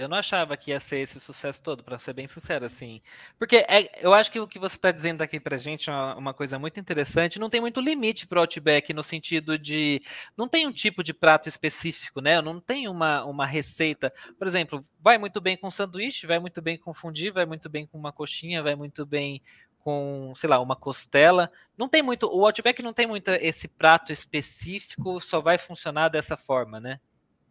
[0.00, 3.02] Eu não achava que ia ser esse sucesso todo, para ser bem sincero, assim.
[3.38, 6.16] Porque é, eu acho que o que você está dizendo aqui para gente é uma,
[6.16, 7.38] uma, coisa muito interessante.
[7.38, 10.00] Não tem muito limite para o Outback no sentido de.
[10.34, 12.40] Não tem um tipo de prato específico, né?
[12.40, 14.10] Não tem uma, uma receita.
[14.38, 17.86] Por exemplo, vai muito bem com sanduíche, vai muito bem com fundir, vai muito bem
[17.86, 19.42] com uma coxinha, vai muito bem
[19.80, 21.52] com, sei lá, uma costela.
[21.76, 22.26] Não tem muito.
[22.26, 27.00] O Outback não tem muito esse prato específico, só vai funcionar dessa forma, né?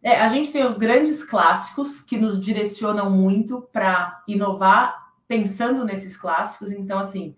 [0.02, 6.16] É, a gente tem os grandes clássicos que nos direcionam muito para inovar pensando nesses
[6.16, 6.70] clássicos.
[6.70, 7.36] Então, assim,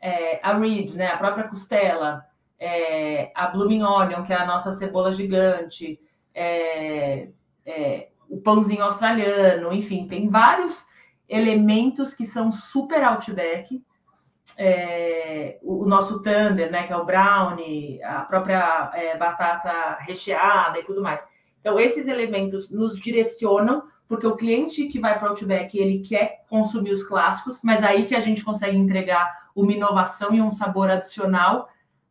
[0.00, 2.26] é, a Reed, né, a própria costela,
[2.58, 6.00] é, a Blooming Onion, que é a nossa cebola gigante,
[6.34, 7.28] é,
[7.64, 10.86] é, o pãozinho australiano, enfim, tem vários
[11.28, 13.82] elementos que são super outback.
[14.58, 21.00] É, o, nosso thunder, né, que é o brownie, a própria batata recheada e tudo
[21.00, 21.24] mais.
[21.60, 26.44] Então, esses elementos nos direcionam, porque o cliente que vai para o Outback, ele quer
[26.48, 30.90] consumir os clássicos, mas aí que a gente consegue entregar uma inovação e um sabor
[30.90, 31.68] adicional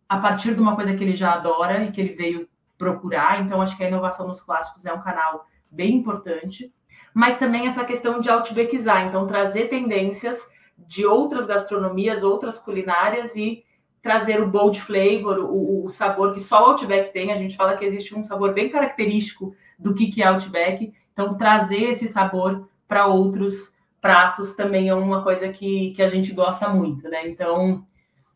[0.08, 3.42] a partir de uma coisa que ele já adora e que ele veio procurar.
[3.42, 6.74] Então, acho que a inovação nos clássicos é um canal bem importante.
[7.14, 13.64] Mas também essa questão de outbackizar, então trazer tendências de outras gastronomias, outras culinárias e
[14.02, 17.32] trazer o bold flavor, o, o, sabor que só o Outback tem.
[17.32, 20.94] A gente fala que existe um sabor bem característico do que, que é Outback.
[21.14, 26.32] Então, trazer esse sabor para outros pratos também é uma coisa que, que a gente
[26.32, 27.28] gosta muito, né?
[27.28, 27.86] Então,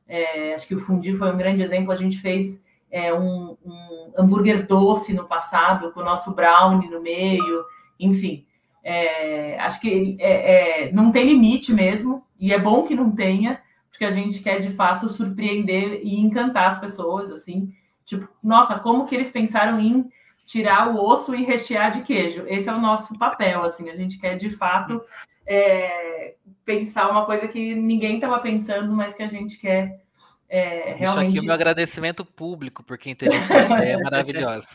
[0.07, 1.91] é, acho que o fundi foi um grande exemplo.
[1.91, 7.01] A gente fez é, um, um, hambúrguer doce no passado, com o nosso brownie no
[7.01, 7.63] meio,
[7.99, 8.45] enfim.
[8.83, 13.61] É, acho que é, é, não tem limite mesmo, e é bom que não tenha,
[13.93, 17.71] porque a gente quer de fato surpreender e encantar as pessoas, assim.
[18.03, 20.09] Tipo, nossa, como que eles pensaram em
[20.47, 22.43] tirar o osso e rechear de queijo.
[22.47, 24.99] Esse é o nosso papel, assim, a gente quer de fato
[25.45, 26.33] é,
[26.65, 30.01] pensar uma coisa que ninguém estava pensando, mas que a gente quer
[30.49, 31.03] é, realmente...
[31.03, 34.67] Isso aqui é o meu agradecimento público por quem teve essa ideia maravilhosa.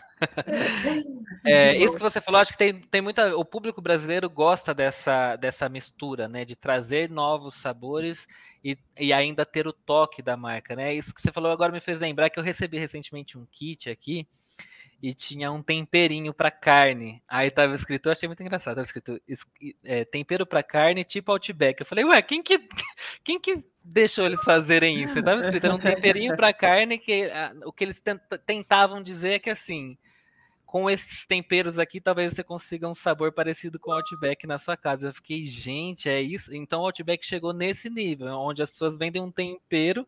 [1.44, 3.36] É, isso que você falou, acho que tem, tem muita.
[3.36, 6.44] O público brasileiro gosta dessa, dessa mistura, né?
[6.44, 8.26] De trazer novos sabores
[8.64, 10.94] e, e ainda ter o toque da marca, né?
[10.94, 14.26] Isso que você falou agora me fez lembrar que eu recebi recentemente um kit aqui
[15.02, 17.22] e tinha um temperinho para carne.
[17.28, 19.20] Aí tava escrito, eu achei muito engraçado, tava escrito
[19.84, 21.80] é, tempero para carne tipo Outback.
[21.80, 22.60] Eu falei, ué, quem que,
[23.22, 25.22] quem que deixou eles fazerem isso?
[25.22, 28.02] Tava escrito, era um temperinho para carne que a, o que eles
[28.44, 29.96] tentavam dizer é que assim,
[30.68, 34.76] com esses temperos aqui, talvez você consiga um sabor parecido com o Outback na sua
[34.76, 35.08] casa.
[35.08, 36.54] Eu fiquei, gente, é isso?
[36.54, 40.06] Então o Outback chegou nesse nível, onde as pessoas vendem um tempero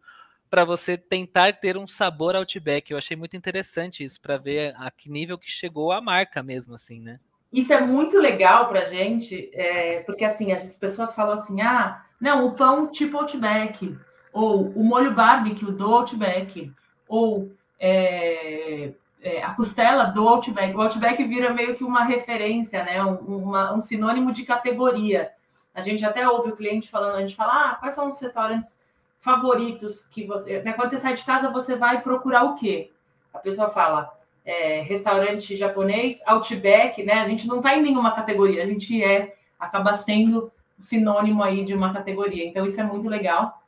[0.50, 2.90] para você tentar ter um sabor Outback.
[2.90, 6.74] Eu achei muito interessante isso, para ver a que nível que chegou a marca mesmo,
[6.74, 7.18] assim, né?
[7.50, 12.46] Isso é muito legal para gente, é, porque assim, as pessoas falam assim, ah, não,
[12.46, 13.96] o pão tipo Outback,
[14.30, 16.70] ou o molho barbecue do Outback,
[17.08, 18.92] ou é,
[19.22, 20.74] é, a costela do Outback.
[20.74, 23.02] O Outback vira meio que uma referência, né?
[23.04, 25.30] Um, uma, um sinônimo de categoria.
[25.74, 28.80] A gente até ouve o cliente falando, a gente fala, ah, quais são os restaurantes
[29.20, 30.62] favoritos que você.
[30.62, 30.72] Né?
[30.72, 32.90] Quando você sai de casa, você vai procurar o quê?
[33.32, 34.10] A pessoa fala
[34.44, 37.14] é, restaurante japonês, Outback, né?
[37.14, 41.74] A gente não está em nenhuma categoria, a gente é, acaba sendo sinônimo aí de
[41.74, 42.46] uma categoria.
[42.46, 43.60] Então, isso é muito legal.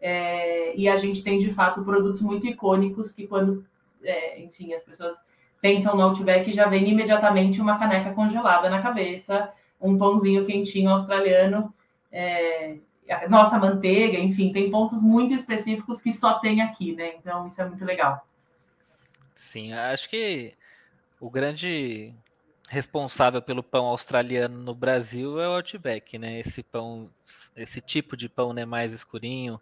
[0.00, 3.64] É, e a gente tem, de fato, produtos muito icônicos que, quando,
[4.08, 5.14] é, enfim, as pessoas
[5.60, 11.72] pensam no Outback, já vem imediatamente uma caneca congelada na cabeça, um pãozinho quentinho australiano.
[12.10, 12.76] É,
[13.28, 17.14] nossa manteiga, enfim, tem pontos muito específicos que só tem aqui, né?
[17.16, 18.26] Então isso é muito legal.
[19.34, 20.54] Sim, acho que
[21.20, 22.14] o grande
[22.70, 26.38] responsável pelo pão australiano no Brasil é o Outback, né?
[26.40, 27.10] Esse pão,
[27.56, 29.60] esse tipo de pão, né, mais escurinho,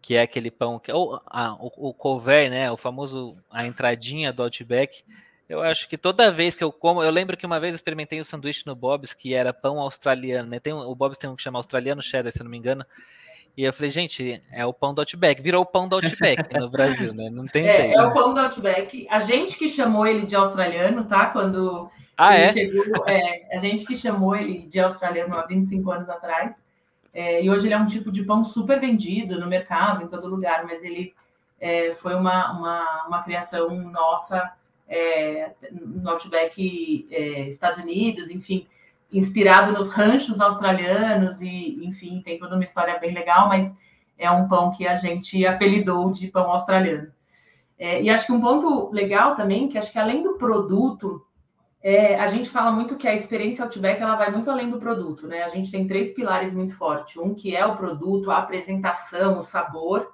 [0.00, 4.32] que é aquele pão que ou ah, o, o couvert, né, o famoso a entradinha
[4.32, 5.04] do Outback
[5.48, 8.24] eu acho que toda vez que eu como, eu lembro que uma vez experimentei um
[8.24, 10.60] sanduíche no Bob's que era pão australiano, né?
[10.60, 12.84] Tem o Bob's tem um que chama australiano cheddar, se não me engano.
[13.56, 15.42] E eu falei, gente, é o pão do Outback.
[15.42, 17.28] Virou o pão do Outback no Brasil, né?
[17.30, 17.98] Não tem é, jeito.
[17.98, 19.06] É o pão do Outback.
[19.10, 21.26] A gente que chamou ele de australiano, tá?
[21.26, 22.52] Quando ah, ele é?
[22.52, 26.62] chegou, é, a gente que chamou ele de australiano há 25 anos atrás.
[27.12, 30.28] É, e hoje ele é um tipo de pão super vendido no mercado, em todo
[30.28, 31.14] lugar, mas ele
[31.60, 34.52] é, foi uma, uma, uma criação nossa
[34.88, 38.66] é, no Outback é, Estados Unidos, enfim,
[39.12, 43.76] inspirado nos ranchos australianos e, enfim, tem toda uma história bem legal, mas
[44.18, 47.12] é um pão que a gente apelidou de pão australiano.
[47.78, 51.24] É, e acho que um ponto legal também, que acho que além do produto,
[51.80, 55.28] é, a gente fala muito que a experiência Outback ela vai muito além do produto,
[55.28, 55.44] né?
[55.44, 57.16] A gente tem três pilares muito fortes.
[57.16, 60.12] Um que é o produto, a apresentação, o sabor,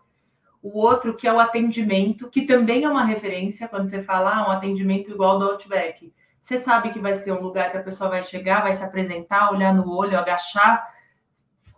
[0.62, 4.48] o outro que é o atendimento, que também é uma referência quando você fala ah,
[4.48, 6.12] um atendimento igual do Outback.
[6.40, 9.50] Você sabe que vai ser um lugar que a pessoa vai chegar, vai se apresentar,
[9.50, 10.86] olhar no olho, agachar,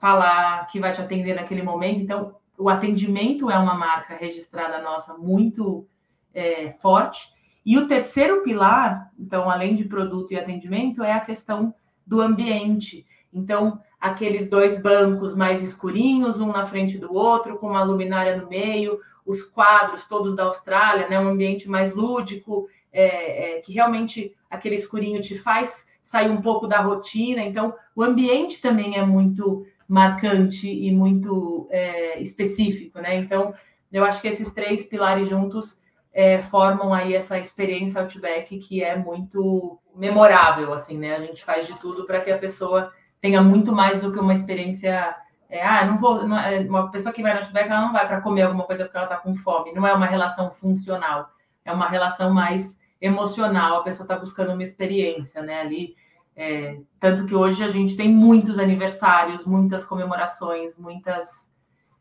[0.00, 2.00] falar que vai te atender naquele momento.
[2.00, 5.86] Então, o atendimento é uma marca registrada nossa muito
[6.34, 7.35] é, forte.
[7.66, 11.74] E o terceiro pilar, então, além de produto e atendimento, é a questão
[12.06, 13.04] do ambiente.
[13.32, 18.48] Então, aqueles dois bancos mais escurinhos, um na frente do outro, com uma luminária no
[18.48, 24.32] meio, os quadros todos da Austrália, né, um ambiente mais lúdico, é, é, que realmente
[24.48, 27.42] aquele escurinho te faz sair um pouco da rotina.
[27.42, 33.16] Então, o ambiente também é muito marcante e muito é, específico, né?
[33.16, 33.52] Então,
[33.92, 35.80] eu acho que esses três pilares juntos
[36.16, 41.14] é, formam aí essa experiência Outback que é muito memorável, assim, né?
[41.14, 44.32] A gente faz de tudo para que a pessoa tenha muito mais do que uma
[44.32, 45.14] experiência.
[45.46, 46.26] É, ah, não vou.
[46.26, 48.84] Não, é, uma pessoa que vai no Outback, ela não vai para comer alguma coisa
[48.84, 49.74] porque ela está com fome.
[49.74, 51.28] Não é uma relação funcional,
[51.62, 53.80] é uma relação mais emocional.
[53.80, 55.60] A pessoa está buscando uma experiência, né?
[55.60, 55.96] Ali.
[56.34, 61.50] É, tanto que hoje a gente tem muitos aniversários, muitas comemorações, muitas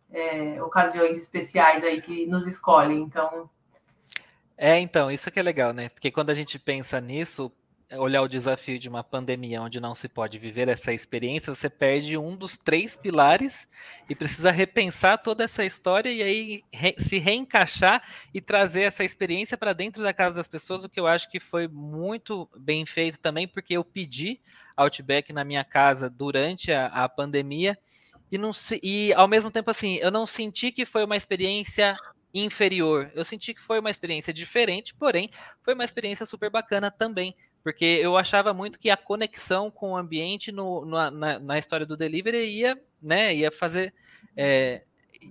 [0.10, 3.02] é, ocasiões especiais aí que nos escolhem.
[3.02, 3.50] Então.
[4.58, 5.90] É, então, isso que é legal, né?
[5.90, 7.52] Porque quando a gente pensa nisso,
[7.94, 12.18] olhar o desafio de uma pandemia onde não se pode viver essa experiência, você perde
[12.18, 13.68] um dos três pilares
[14.10, 18.02] e precisa repensar toda essa história e aí re se reencaixar
[18.34, 21.40] e trazer essa experiência para dentro da casa das pessoas, o que eu acho que
[21.40, 24.42] foi muito bem feito também, porque eu pedi
[24.76, 27.78] Outback na minha casa durante a, a pandemia
[28.32, 28.52] e, não
[28.82, 31.96] e ao mesmo tempo assim, eu não senti que foi uma experiência
[32.36, 33.12] inferior.
[33.16, 35.30] Eu senti que foi uma experiência diferente, porém
[35.64, 39.98] foi uma experiência super bacana também, porque eu achava muito que a conexão com o
[39.98, 43.94] ambiente no, no na, na, história do delivery ia, né, ia fazer
[44.36, 44.84] é,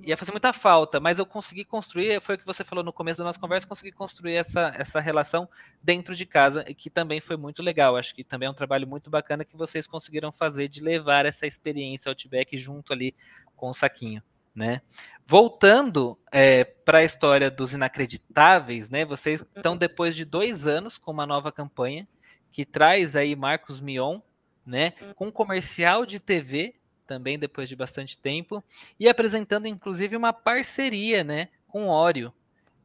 [0.02, 3.18] ia fazer muita falta, mas eu consegui construir, foi o que você falou no começo
[3.18, 5.48] da nossa conversa, consegui construir essa, essa relação
[5.82, 7.96] dentro de casa, que também foi muito legal.
[7.96, 11.46] Acho que também é um trabalho muito bacana que vocês conseguiram fazer de levar essa
[11.46, 13.14] experiência Outback junto ali
[13.54, 14.22] com o saquinho.
[14.54, 14.80] Né?
[15.26, 19.04] Voltando é, para a história dos inacreditáveis, né?
[19.04, 22.06] Vocês estão depois de dois anos com uma nova campanha
[22.52, 24.20] que traz aí Marcos Mion,
[24.64, 24.92] né?
[25.16, 26.74] Com um comercial de TV
[27.06, 28.62] também depois de bastante tempo,
[28.98, 32.32] e apresentando inclusive uma parceria né, com Oreo.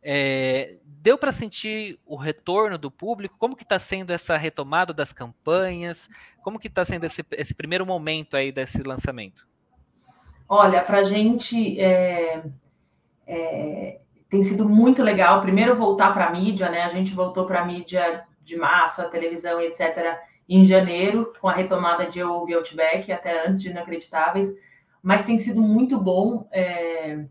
[0.02, 3.38] É, deu para sentir o retorno do público?
[3.38, 6.10] Como que está sendo essa retomada das campanhas?
[6.42, 9.46] Como que está sendo esse, esse, primeiro momento aí desse lançamento?
[10.50, 12.44] Olha, para a gente é,
[13.28, 15.42] é, tem sido muito legal.
[15.42, 16.82] Primeiro voltar para a mídia, né?
[16.82, 20.18] A gente voltou para a mídia de massa, televisão, etc
[20.50, 24.52] em janeiro, com a retomada de Eu Ouvi Outback, até antes de Inacreditáveis,
[25.02, 27.24] mas tem sido muito bom, é,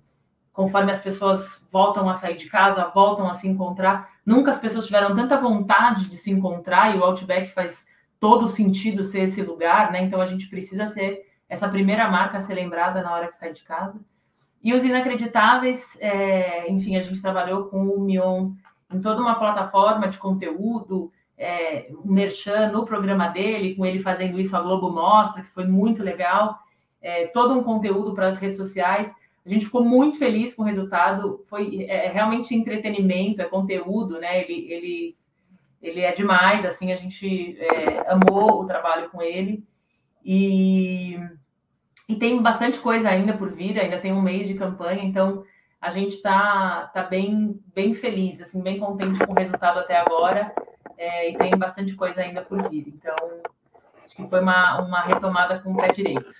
[0.53, 4.09] conforme as pessoas voltam a sair de casa, voltam a se encontrar.
[4.25, 7.85] Nunca as pessoas tiveram tanta vontade de se encontrar, e o Outback faz
[8.21, 10.03] todo sentido ser esse lugar, né?
[10.03, 13.53] Então a gente precisa ser essa primeira marca a ser lembrada na hora que sai
[13.53, 14.01] de casa.
[14.63, 18.53] E os inacreditáveis, é, enfim, a gente trabalhou com o Mion
[18.93, 24.57] em toda uma plataforma de conteúdo, é, merchan no programa dele, com ele fazendo isso,
[24.57, 26.59] a Globo Mostra, que foi muito legal.
[27.01, 29.15] É, todo um conteúdo para as redes sociais.
[29.47, 31.45] A gente ficou muito feliz com o resultado.
[31.47, 34.43] Foi é, é, realmente entretenimento, é conteúdo, né?
[34.43, 35.17] Ele, ele,
[35.81, 39.65] ele é demais, assim, a gente é, amou o trabalho com ele.
[40.25, 41.19] E,
[42.09, 45.45] e tem bastante coisa ainda por vir, ainda tem um mês de campanha, então
[45.81, 50.53] a gente está tá bem, bem feliz, assim, bem contente com o resultado até agora
[50.97, 52.89] é, e tem bastante coisa ainda por vir.
[52.89, 53.15] Então,
[54.05, 56.35] acho que foi uma, uma retomada com o pé direito.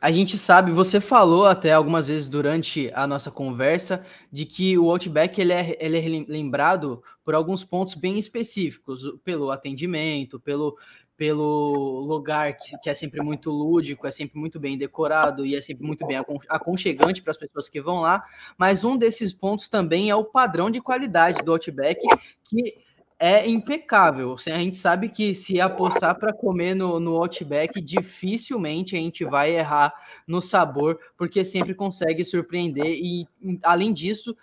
[0.00, 4.90] A gente sabe, você falou até algumas vezes durante a nossa conversa de que o
[4.90, 10.76] Outback ele é, ele é lembrado por alguns pontos bem específicos, pelo atendimento, pelo,
[11.18, 15.60] pelo lugar que, que, é sempre muito lúdico, é sempre muito bem decorado e é
[15.60, 16.16] sempre muito bem
[16.48, 18.24] aconchegante para as pessoas que vão lá.
[18.56, 22.00] Mas um desses pontos também é o padrão de qualidade do Outback,
[22.44, 22.76] que
[23.18, 24.36] é impecável.
[24.46, 29.56] A gente sabe que se apostar para comer no, no Outback, dificilmente a gente vai
[29.56, 29.92] errar
[30.24, 32.86] no sabor, porque sempre consegue surpreender.
[32.86, 33.26] E,
[33.64, 34.36] além disso,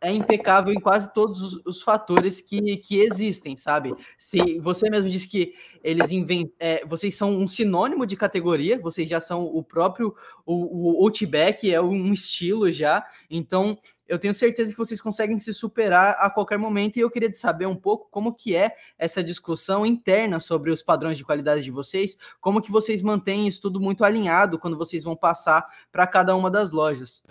[0.00, 3.94] é impecável em quase todos os, os fatores que, que existem, sabe?
[4.18, 9.08] Se você mesmo disse que eles inventam, é, vocês são um sinônimo de categoria, vocês
[9.08, 10.14] já são o próprio
[10.44, 13.76] o, o Outback é um estilo já, então
[14.08, 17.66] eu tenho certeza que vocês conseguem se superar a qualquer momento e eu queria saber
[17.66, 22.16] um pouco como que é essa discussão interna sobre os padrões de qualidade de vocês,
[22.40, 26.50] como que vocês mantêm isso tudo muito alinhado quando vocês vão passar para cada uma
[26.50, 27.24] das lojas.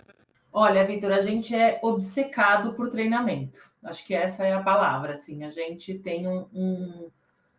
[0.57, 3.59] Olha, Vitor, a gente é obcecado por treinamento.
[3.83, 5.15] Acho que essa é a palavra.
[5.15, 7.09] Assim, a gente tem um, um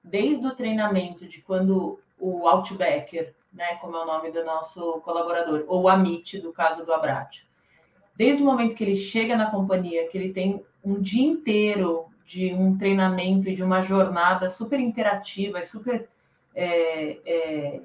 [0.02, 5.66] desde o treinamento de quando o Outbacker, né, como é o nome do nosso colaborador,
[5.68, 7.42] ou o Amit, do caso do Abrat,
[8.16, 12.54] desde o momento que ele chega na companhia, que ele tem um dia inteiro de
[12.54, 16.08] um treinamento e de uma jornada super interativa, super
[16.54, 17.80] é, é,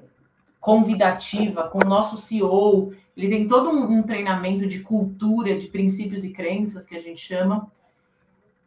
[0.58, 2.94] convidativa com o nosso CEO.
[3.16, 7.20] Ele tem todo um, um, treinamento de cultura, de princípios e crenças, que a gente
[7.20, 7.70] chama,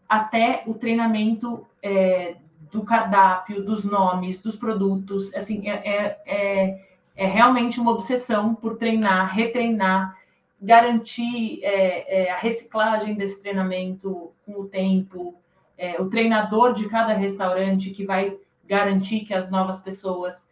[0.08, 2.36] até o treinamento é,
[2.72, 5.34] do cardápio, dos nomes, dos produtos.
[5.34, 6.86] Assim, é, é, é,
[7.16, 10.18] é realmente uma obsessão por treinar, retreinar,
[10.62, 15.36] garantir é, é, a reciclagem desse treinamento com o tempo,
[15.78, 20.48] é, o treinador de cada restaurante que vai garantir que as novas pessoas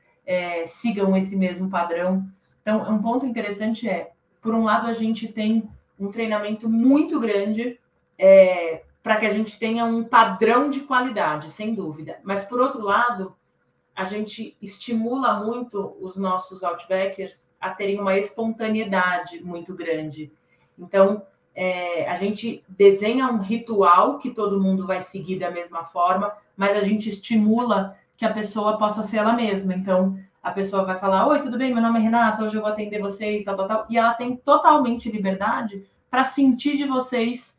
[0.65, 2.25] sigam esse mesmo padrão.
[2.63, 4.11] Então, um ponto interessante é,
[4.41, 7.79] por um lado, a gente tem um treinamento muito grande
[8.17, 12.19] é, para que a gente tenha um padrão de qualidade, sem dúvida.
[12.23, 13.35] Mas, por outro lado,
[13.93, 20.31] a gente estimula muito os nossos outbackers a terem uma espontaneidade muito grande.
[20.79, 21.21] Então,
[21.53, 26.75] é, a gente desenha um ritual que todo mundo vai seguir da mesma forma, mas
[26.77, 29.73] a gente estimula que a pessoa possa ser ela mesma.
[29.73, 31.73] Então, a pessoa vai falar: Oi, tudo bem?
[31.73, 33.85] Meu nome é Renata, hoje eu vou atender vocês, tal, tal, tal.
[33.89, 37.57] E ela tem totalmente liberdade para sentir de vocês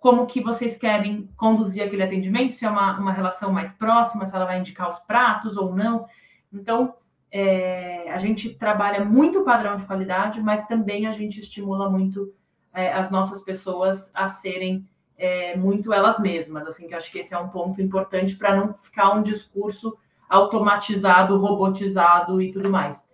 [0.00, 4.34] como que vocês querem conduzir aquele atendimento, se é uma, uma relação mais próxima, se
[4.34, 6.06] ela vai indicar os pratos ou não.
[6.52, 6.94] Então,
[7.30, 12.34] é, a gente trabalha muito o padrão de qualidade, mas também a gente estimula muito
[12.74, 17.32] é, as nossas pessoas a serem é, muito elas mesmas, assim, que acho que esse
[17.32, 19.96] é um ponto importante para não ficar um discurso
[20.28, 23.08] automatizado, robotizado e tudo mais.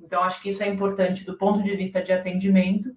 [0.00, 2.94] Então, acho que isso é importante do ponto de vista de atendimento.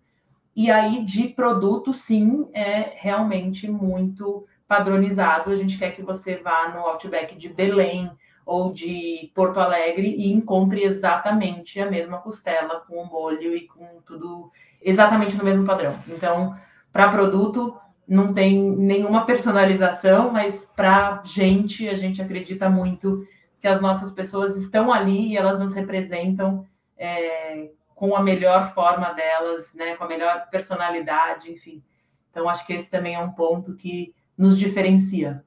[0.56, 5.52] E aí, de produto, sim, é realmente muito padronizado.
[5.52, 8.12] A gente quer que você vá no Outback de Belém
[8.46, 14.02] ou de Porto Alegre e encontre exatamente a mesma costela com o molho e com
[14.06, 14.52] tudo
[14.82, 15.96] exatamente no mesmo padrão.
[16.08, 16.56] Então,
[16.94, 17.76] para produto,
[18.08, 23.26] não tem nenhuma personalização, mas para gente, a gente acredita muito
[23.66, 29.12] que as nossas pessoas estão ali e elas nos representam é, com a melhor forma
[29.12, 31.84] delas, né, com a melhor personalidade, enfim.
[32.30, 35.44] Então, acho que esse também é um ponto que nos diferencia.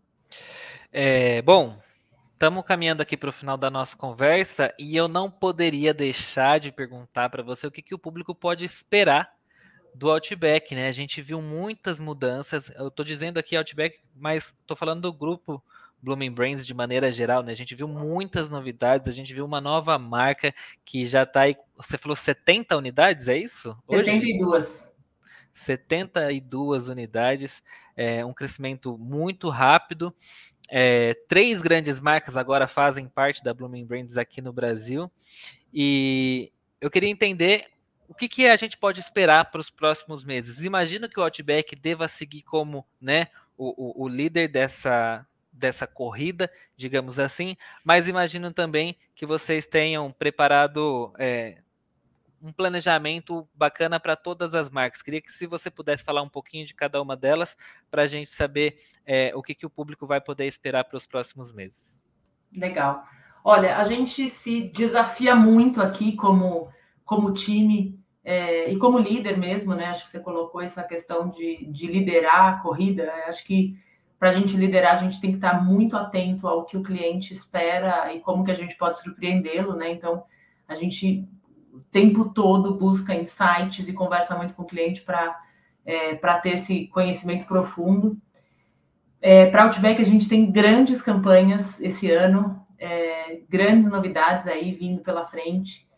[0.92, 1.78] É, bom,
[2.32, 6.72] estamos caminhando aqui para o final da nossa conversa e eu não poderia deixar de
[6.72, 9.30] perguntar para você o que, que o público pode esperar
[9.94, 10.88] do Outback, né?
[10.88, 12.68] A gente viu muitas mudanças.
[12.70, 15.62] Eu estou dizendo aqui Outback, mas estou falando do grupo
[16.02, 17.52] Blooming Brains de maneira geral, né?
[17.52, 21.56] A gente viu muitas novidades, a gente viu uma nova marca que já está aí.
[21.76, 23.76] Você falou 70 unidades, é isso?
[23.86, 24.04] Hoje?
[24.04, 24.88] 72.
[25.54, 27.62] 72 unidades,
[27.96, 30.14] é, um crescimento muito rápido.
[30.70, 35.10] É, três grandes marcas agora fazem parte da Blooming Brands aqui no Brasil.
[35.72, 37.66] E eu queria entender
[38.08, 40.64] o que, que a gente pode esperar para os próximos meses.
[40.64, 43.26] Imagino que o Outback deva seguir como né,
[43.56, 45.26] o, o, o líder dessa,
[45.58, 51.58] dessa corrida, digamos assim, mas imagino também que vocês tenham preparado é,
[52.40, 55.02] um planejamento bacana para todas as marcas.
[55.02, 57.56] Queria que se você pudesse falar um pouquinho de cada uma delas,
[57.90, 61.06] para a gente saber é, o que, que o público vai poder esperar para os
[61.06, 61.98] próximos meses.
[62.56, 63.04] Legal.
[63.44, 66.70] Olha, a gente se desafia muito aqui como,
[67.04, 69.86] como time é, e como líder mesmo, né?
[69.86, 73.10] Acho que você colocou essa questão de, de liderar a corrida.
[73.26, 73.76] Acho que
[74.18, 77.32] para a gente liderar, a gente tem que estar muito atento ao que o cliente
[77.32, 79.92] espera e como que a gente pode surpreendê-lo, né?
[79.92, 80.24] Então,
[80.66, 81.28] a gente
[81.72, 85.38] o tempo todo busca insights e conversa muito com o cliente para
[85.86, 88.18] é, ter esse conhecimento profundo.
[89.20, 95.02] É, para Outback, a gente tem grandes campanhas esse ano, é, grandes novidades aí vindo
[95.02, 95.88] pela frente,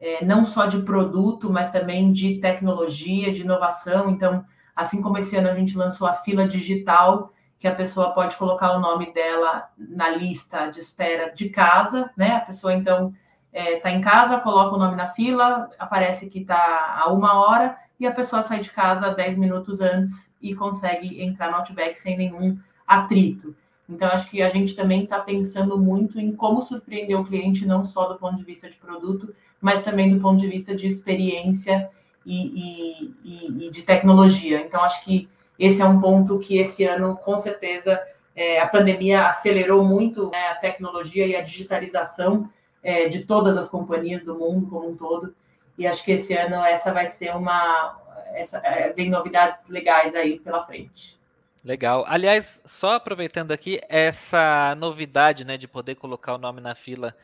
[0.00, 4.10] é, não só de produto, mas também de tecnologia, de inovação.
[4.10, 8.36] Então, assim como esse ano a gente lançou a fila digital, que a pessoa pode
[8.36, 12.36] colocar o nome dela na lista de espera de casa, né?
[12.36, 13.14] A pessoa então
[13.52, 17.40] está é, tá em casa, coloca o nome na fila, aparece que está a uma
[17.40, 21.98] hora e a pessoa sai de casa 10 minutos antes e consegue entrar no Outback
[21.98, 23.56] sem nenhum atrito.
[23.88, 27.84] Então, acho que a gente também está pensando muito em como surpreender o cliente, não
[27.84, 31.88] só do ponto de vista de produto, mas também do ponto de vista de experiência
[32.24, 34.60] e, e, e de tecnologia.
[34.60, 35.28] Então, acho que
[35.58, 38.00] esse é um ponto que esse ano, com certeza,
[38.34, 42.50] é, a pandemia acelerou muito né, a tecnologia e a digitalização
[42.82, 45.34] é, de todas as companhias do mundo como um todo.
[45.78, 47.98] E acho que esse ano essa vai ser uma.
[48.34, 51.18] Essa, é, vem novidades legais aí pela frente.
[51.64, 52.04] Legal.
[52.06, 57.14] Aliás, só aproveitando aqui essa novidade né, de poder colocar o nome na fila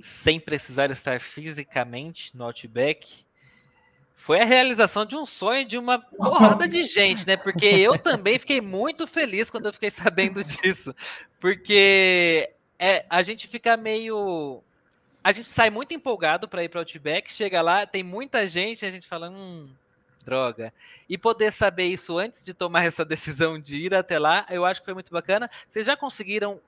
[0.00, 3.25] sem precisar estar fisicamente no Outback
[4.18, 7.36] foi a realização de um sonho de uma porrada de gente, né?
[7.36, 10.92] Porque eu também fiquei muito feliz quando eu fiquei sabendo disso.
[11.38, 14.62] Porque é, a gente fica meio.
[15.22, 18.86] A gente sai muito empolgado para ir para o Outback, chega lá, tem muita gente,
[18.86, 19.68] a gente fala, hum,
[20.24, 20.72] droga.
[21.08, 24.80] E poder saber isso antes de tomar essa decisão de ir até lá, eu acho
[24.80, 25.48] que foi muito bacana.
[25.68, 26.58] Vocês já conseguiram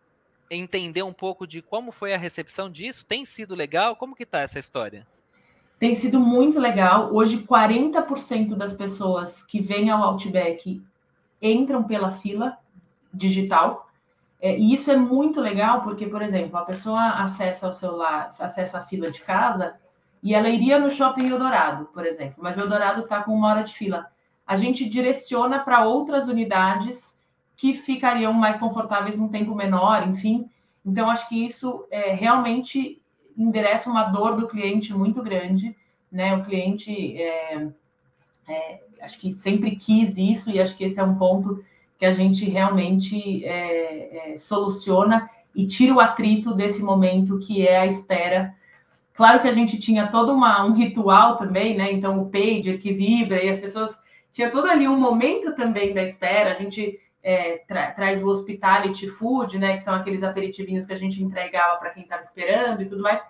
[0.50, 3.06] entender um pouco de como foi a recepção disso?
[3.06, 3.96] Tem sido legal?
[3.96, 5.06] Como que tá essa história?
[5.78, 7.14] Tem sido muito legal.
[7.14, 10.82] Hoje, 40% das pessoas que vêm ao Outback
[11.40, 12.58] entram pela fila
[13.14, 13.88] digital.
[14.40, 18.78] É, e isso é muito legal, porque, por exemplo, a pessoa acessa o celular, acessa
[18.78, 19.76] a fila de casa
[20.22, 23.62] e ela iria no shopping Eldorado, por exemplo, mas o Eldorado está com uma hora
[23.62, 24.06] de fila.
[24.46, 27.16] A gente direciona para outras unidades
[27.56, 30.48] que ficariam mais confortáveis num tempo menor, enfim.
[30.84, 33.00] Então, acho que isso é, realmente
[33.38, 35.74] endereça uma dor do cliente muito grande,
[36.10, 36.34] né?
[36.34, 37.68] O cliente, é,
[38.48, 41.64] é, acho que sempre quis isso e acho que esse é um ponto
[41.98, 47.78] que a gente realmente é, é, soluciona e tira o atrito desse momento que é
[47.78, 48.54] a espera.
[49.14, 51.92] Claro que a gente tinha todo uma, um ritual também, né?
[51.92, 54.00] Então o pager que vibra e as pessoas
[54.32, 56.52] tinha todo ali um momento também da espera.
[56.52, 60.96] A gente é, tra traz o hospitality food, né, que são aqueles aperitivinhos que a
[60.96, 63.22] gente entregava para quem estava esperando e tudo mais.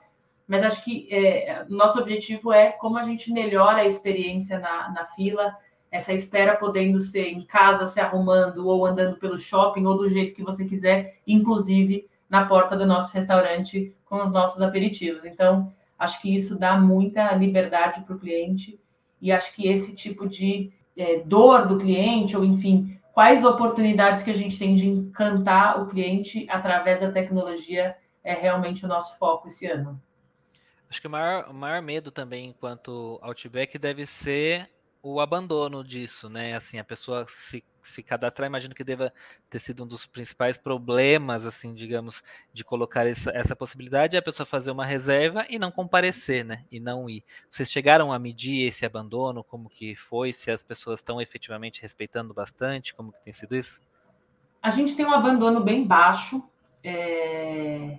[0.47, 5.05] Mas acho que é, nosso objetivo é como a gente melhora a experiência na, na
[5.05, 5.53] fila,
[5.91, 10.33] essa espera podendo ser em casa, se arrumando, ou andando pelo shopping, ou do jeito
[10.33, 15.25] que você quiser, inclusive na porta do nosso restaurante com os nossos aperitivos.
[15.25, 18.81] Então, acho que isso dá muita liberdade para o cliente
[19.21, 24.31] e acho que esse tipo de é, dor do cliente, ou enfim, quais oportunidades que
[24.31, 29.49] a gente tem de encantar o cliente através da tecnologia é realmente o nosso foco
[29.49, 30.01] esse ano.
[30.89, 34.71] Acho que o maior, o maior medo também, enquanto Outback, deve ser
[35.03, 36.55] o abandono disso, né?
[36.55, 39.13] Assim, a pessoa se, se cadastrar, imagino que deva
[39.49, 42.23] ter sido um dos principais problemas, assim, digamos,
[42.53, 46.65] de colocar essa, essa possibilidade, é a pessoa fazer uma reserva e não comparecer, né?
[46.71, 47.25] E não ir.
[47.51, 52.35] Vocês chegaram a medir esse abandono, como que foi, se as pessoas estão efetivamente respeitando
[52.35, 53.83] bastante, como que tem sido isso?
[54.63, 56.43] A gente tem um abandono bem baixo,
[56.83, 57.99] é...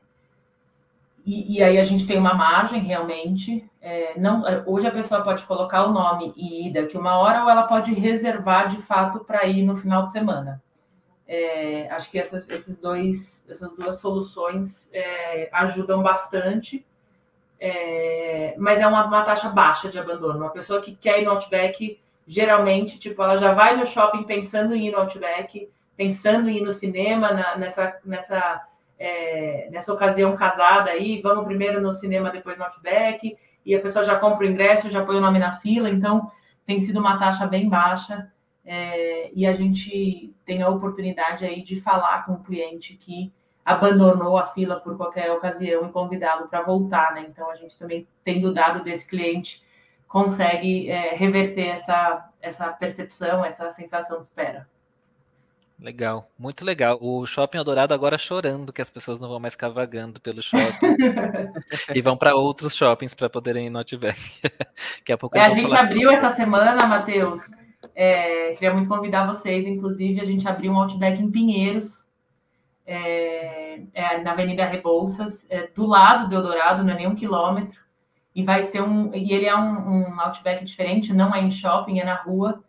[1.30, 3.64] E, e, aí a gente tem uma margem realmente.
[3.80, 7.44] É, não, é, hoje a pessoa pode colocar o nome e ir daqui uma hora,
[7.44, 10.60] ou ela pode reservar de fato para ir no final de semana.
[11.28, 16.84] É, acho que essas, esses dois, essas duas soluções é, ajudam bastante,
[17.60, 20.40] é, mas é uma, uma, taxa baixa de abandono.
[20.40, 24.74] Uma pessoa que quer ir no Outback, geralmente, tipo, ela já vai no shopping pensando
[24.74, 28.68] em ir no Outback, pensando em ir no cinema, na, nessa, nessa
[29.00, 34.04] é, nessa ocasião casada aí, vamos primeiro no cinema, depois no Outback, e a pessoa
[34.04, 36.30] já compra o ingresso, já põe o nome na fila, então
[36.66, 38.32] tem sido uma taxa bem baixa,
[38.66, 43.34] é, e a gente tem a oportunidade aí de falar com o cliente que
[43.66, 47.26] abandonou a fila por qualquer ocasião e convidá-lo para voltar, né?
[47.30, 49.64] Então a gente também, tendo dado desse cliente,
[50.08, 54.68] consegue é, reverter essa, essa percepção, essa sensação de espera.
[55.82, 56.98] Legal, muito legal.
[57.02, 60.98] O Shopping Eldorado agora chorando que as pessoas não vão mais ficar vagando pelo shopping
[61.96, 64.20] e vão para outros shoppings para poderem ir no Outback.
[65.00, 65.86] Daqui a pouco é, a gente falar.
[65.86, 67.40] abriu essa semana, Matheus.
[67.96, 72.10] É, queria muito convidar vocês, inclusive, a gente abriu um Outback em Pinheiros,
[72.86, 77.80] é, é, na Avenida Rebouças, é, do lado do Eldorado, não é nem um quilômetro.
[78.36, 79.14] E vai ser um.
[79.14, 82.64] E ele é um, um Outback diferente, não é em shopping, é na rua.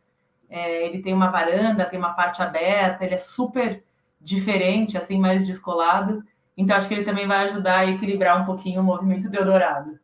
[0.51, 3.85] É, ele tem uma varanda, tem uma parte aberta, ele é super
[4.21, 6.25] diferente, assim, mais descolado.
[6.57, 9.99] Então, acho que ele também vai ajudar a equilibrar um pouquinho o movimento do Eldorado.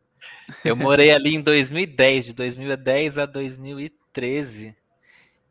[0.63, 4.75] Eu morei ali em 2010, de 2010 a 2013.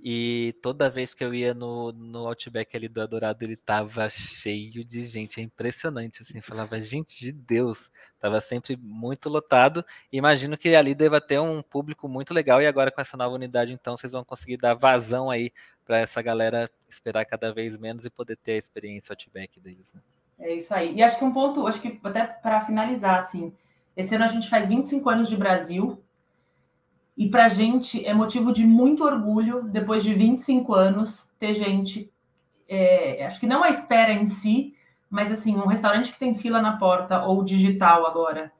[0.09, 4.85] E toda vez que eu ia no, no Outback ali do Adorado, ele tava cheio
[4.85, 5.41] de gente.
[5.41, 6.41] É impressionante, assim.
[6.41, 7.91] Falava, gente de Deus.
[8.17, 9.85] Tava sempre muito lotado.
[10.13, 12.63] Imagino que ali deva ter um público muito legal.
[12.63, 15.51] E agora com essa nova unidade, então, vocês vão conseguir dar vazão aí
[15.85, 19.93] para essa galera esperar cada vez menos e poder ter a experiência Outback deles.
[19.93, 20.01] Né?
[20.39, 20.95] É isso aí.
[20.95, 23.53] E acho que um ponto, acho que até para finalizar, assim,
[23.97, 26.01] esse ano a gente faz 25 anos de Brasil.
[27.17, 32.13] E para a gente é motivo de muito orgulho, depois de 25 anos, ter gente.
[32.69, 34.75] É, acho que não a espera em si,
[35.09, 38.53] mas assim, um restaurante que tem fila na porta, ou digital agora,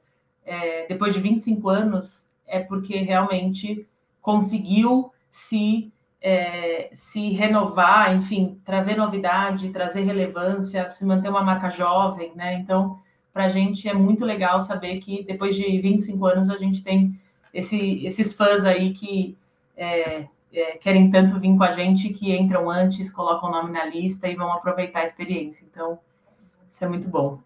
[0.45, 3.85] é, depois de 25 anos, é porque realmente
[4.21, 5.91] conseguiu se,
[6.21, 12.55] é, se renovar, enfim, trazer novidade, trazer relevância, se manter uma marca jovem, né?
[12.55, 12.97] Então,
[13.31, 17.19] para a gente é muito legal saber que depois de 25 anos a gente tem
[17.57, 19.35] esse, esses fãs aí que
[19.75, 23.83] é, é, querem tanto vir com a gente que entram antes, colocam o nome na
[23.83, 25.65] lista e vão aproveitar a experiência.
[25.69, 25.97] Então,
[26.69, 27.39] isso é muito bom.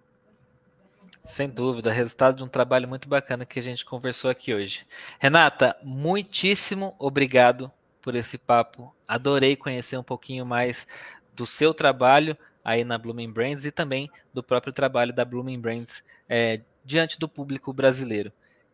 [1.23, 4.85] Sem dúvida, resultado de um trabalho muito bacana que a gente conversou aqui hoje.
[5.17, 8.93] Renata, muitíssimo obrigado por esse papo.
[9.07, 10.85] Adorei conhecer um pouquinho mais
[11.33, 16.03] do seu trabalho aí na Blooming Brands e também do próprio trabalho da Blooming Brands
[16.27, 18.33] é, diante do público brasileiro.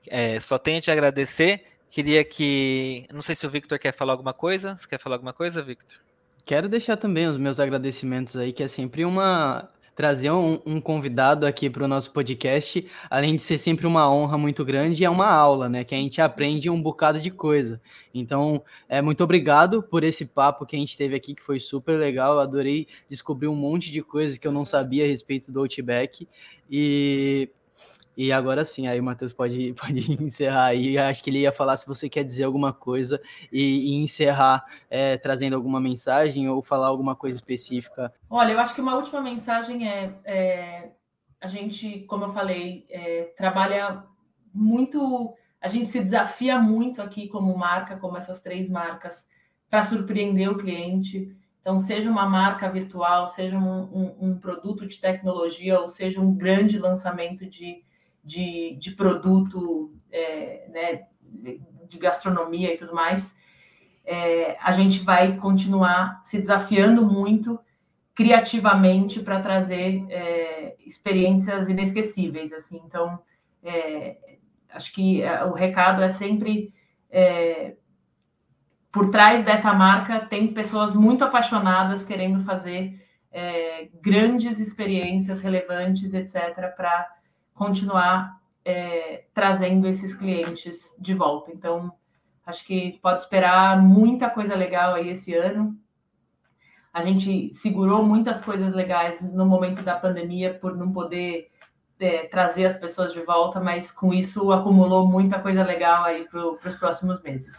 [0.10, 1.64] É, só tenho a te agradecer.
[1.90, 3.06] Queria que.
[3.14, 4.76] Não sei se o Victor quer falar alguma coisa.
[4.76, 6.00] Você quer falar alguma coisa, Victor?
[6.46, 9.70] Quero deixar também os meus agradecimentos aí, que é sempre uma.
[9.96, 14.38] Trazer um, um convidado aqui para o nosso podcast, além de ser sempre uma honra
[14.38, 15.84] muito grande, é uma aula, né?
[15.84, 17.82] Que a gente aprende um bocado de coisa.
[18.14, 21.98] Então, é muito obrigado por esse papo que a gente teve aqui, que foi super
[21.98, 22.36] legal.
[22.36, 26.28] Eu adorei descobrir um monte de coisas que eu não sabia a respeito do Outback.
[26.70, 27.50] E
[28.18, 30.98] e agora sim, aí o Matheus pode, pode encerrar aí.
[30.98, 35.18] Acho que ele ia falar se você quer dizer alguma coisa e, e encerrar é,
[35.18, 38.12] trazendo alguma mensagem ou falar alguma coisa específica.
[38.28, 40.90] Olha, eu acho que uma última mensagem é, é
[41.40, 44.04] a gente, como eu falei, é, trabalha
[44.52, 49.28] muito, a gente se desafia muito aqui como marca, como essas três marcas,
[49.70, 51.36] para surpreender o cliente.
[51.62, 56.34] Então, seja uma marca virtual, seja um, um, um produto de tecnologia, ou seja um
[56.34, 57.86] grande lançamento de
[58.28, 61.08] de, de produto, é, né,
[61.90, 63.36] de gastronomia e tudo mais.
[64.06, 67.60] é, a gente vai continuar se desafiando muito
[68.16, 72.82] criativamente para trazer é, experiências inesquecíveis, assim.
[72.86, 73.20] Então,
[73.62, 74.18] é,
[74.70, 76.74] acho que é, o recado é sempre
[77.10, 77.76] é,
[78.92, 83.00] por trás dessa marca tem pessoas muito apaixonadas querendo fazer
[83.32, 87.08] é, grandes experiências relevantes, etc., para
[87.58, 91.52] continuar é, trazendo esses clientes de volta.
[91.52, 91.92] Então,
[92.46, 95.78] acho que pode esperar muita coisa legal aí esse ano.
[96.94, 101.50] A gente segurou muitas coisas legais no momento da pandemia por não poder
[102.00, 106.46] é, trazer as pessoas de volta, mas com isso acumulou muita coisa legal aí para
[106.46, 107.56] os próximos meses.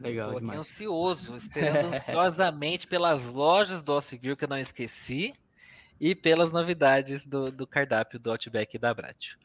[0.00, 5.32] Legal, Estou aqui ansioso, esperando ansiosamente pelas lojas do Ossigir que eu não esqueci
[6.02, 9.38] e pelas novidades do, do cardápio do Outback e da Bratio.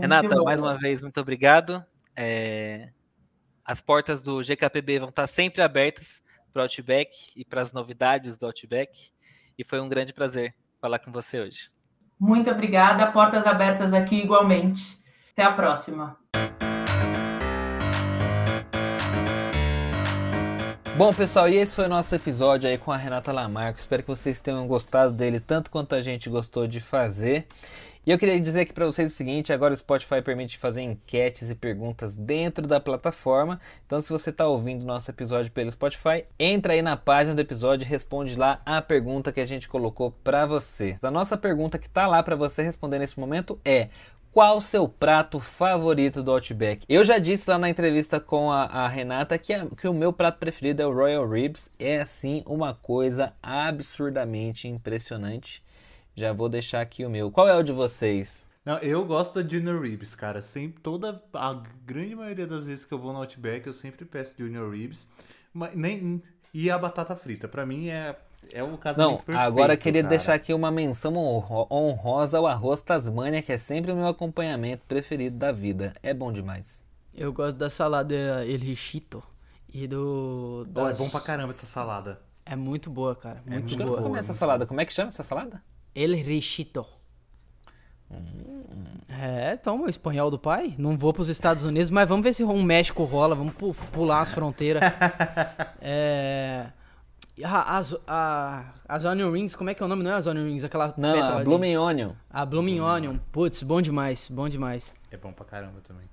[0.00, 0.44] Renata, bom.
[0.44, 1.84] mais uma vez, muito obrigado.
[2.16, 2.88] É,
[3.62, 8.38] as portas do GKPB vão estar sempre abertas para o Outback e para as novidades
[8.38, 9.10] do Outback.
[9.58, 11.70] E foi um grande prazer falar com você hoje.
[12.18, 13.12] Muito obrigada.
[13.12, 14.98] Portas abertas aqui igualmente.
[15.32, 16.17] Até a próxima.
[20.98, 23.78] Bom, pessoal, e esse foi o nosso episódio aí com a Renata Lamarco.
[23.78, 27.46] Espero que vocês tenham gostado dele tanto quanto a gente gostou de fazer.
[28.04, 31.50] E eu queria dizer aqui para vocês o seguinte: agora o Spotify permite fazer enquetes
[31.50, 33.60] e perguntas dentro da plataforma.
[33.86, 37.40] Então, se você está ouvindo o nosso episódio pelo Spotify, entra aí na página do
[37.40, 40.98] episódio e responde lá a pergunta que a gente colocou para você.
[41.00, 43.88] A nossa pergunta que está lá para você responder nesse momento é:
[44.32, 46.84] qual o seu prato favorito do Outback?
[46.88, 50.12] Eu já disse lá na entrevista com a, a Renata que, a, que, o meu
[50.12, 51.70] prato preferido é o Royal Ribs.
[51.78, 55.62] É assim uma coisa absurdamente impressionante.
[56.14, 57.30] Já vou deixar aqui o meu.
[57.30, 58.48] Qual é o de vocês?
[58.64, 60.42] Não, eu gosto da Junior Ribs, cara.
[60.42, 64.34] Sempre, toda a grande maioria das vezes que eu vou no Outback, eu sempre peço
[64.36, 65.08] Junior Ribs.
[65.54, 66.22] Mas nem
[66.52, 68.16] e a batata frita, para mim é
[68.52, 70.10] é o caso Não, perfeito, agora eu queria cara.
[70.10, 71.14] deixar aqui uma menção
[71.70, 75.92] honrosa ao arroz Tasmania, que é sempre o meu acompanhamento preferido da vida.
[76.02, 76.82] É bom demais.
[77.14, 78.14] Eu gosto da salada
[78.46, 79.22] El Richito
[79.72, 80.84] e do das...
[80.84, 82.20] oh, é bom pra caramba essa salada.
[82.46, 83.42] É muito boa, cara.
[83.46, 84.02] É muito, é muito boa.
[84.02, 84.66] Como é essa salada?
[84.66, 85.62] Como é que chama essa salada?
[85.94, 86.86] El Richito.
[88.10, 88.64] Hum.
[89.08, 90.74] É, então, o espanhol do pai.
[90.78, 93.34] Não vou para os Estados Unidos, mas vamos ver se um México rola.
[93.34, 93.54] Vamos
[93.92, 94.82] pular as fronteiras.
[95.80, 96.68] é.
[97.44, 100.02] As, a, as Onion Rings, como é que é o nome?
[100.02, 102.10] Não é as Onion Rings, aquela Não, a Blooming Onion.
[102.30, 103.16] A Blooming Onion.
[103.32, 104.94] Putz, bom demais, bom demais.
[105.10, 106.04] É bom pra caramba também.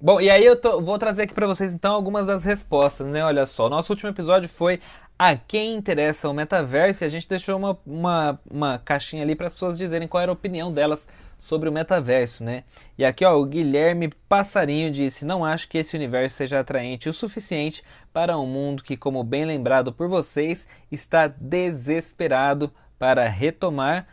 [0.00, 3.24] Bom, e aí eu tô, vou trazer aqui para vocês então algumas das respostas, né?
[3.24, 4.80] Olha só, nosso último episódio foi
[5.18, 9.46] a quem interessa o metaverso e a gente deixou uma, uma, uma caixinha ali para
[9.46, 11.08] as pessoas dizerem qual era a opinião delas
[11.44, 12.64] sobre o metaverso, né?
[12.96, 17.12] E aqui, ó, o Guilherme Passarinho disse: "Não acho que esse universo seja atraente o
[17.12, 17.84] suficiente
[18.14, 24.08] para um mundo que, como bem lembrado por vocês, está desesperado para retomar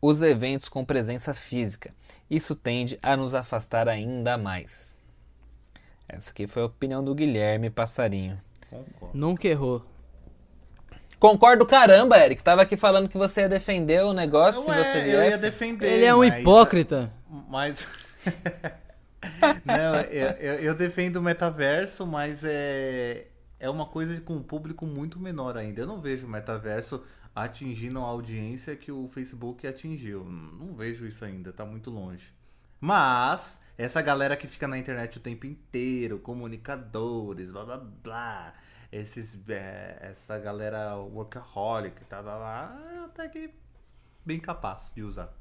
[0.00, 1.94] os eventos com presença física.
[2.30, 4.96] Isso tende a nos afastar ainda mais."
[6.08, 8.40] Essa aqui foi a opinião do Guilherme Passarinho.
[8.70, 9.10] Concordo.
[9.18, 9.84] Nunca errou.
[11.22, 12.42] Concordo caramba, Eric.
[12.42, 15.16] Tava aqui falando que você ia defender o negócio não se é, você viesse.
[15.16, 15.92] Eu ia defender.
[15.92, 16.40] Ele é um mas...
[16.40, 17.12] hipócrita.
[17.48, 17.86] Mas.
[19.64, 23.28] não, eu, eu, eu, defendo o metaverso, mas é,
[23.60, 25.82] é uma coisa com um público muito menor ainda.
[25.82, 30.24] Eu não vejo o metaverso atingindo a audiência que o Facebook atingiu.
[30.24, 32.34] Não vejo isso ainda, tá muito longe.
[32.80, 38.54] Mas, essa galera que fica na internet o tempo inteiro, comunicadores, blá blá blá
[38.92, 43.50] esses, é, essa galera workaholic, tá, tá lá, até que
[44.24, 45.32] bem capaz de usar.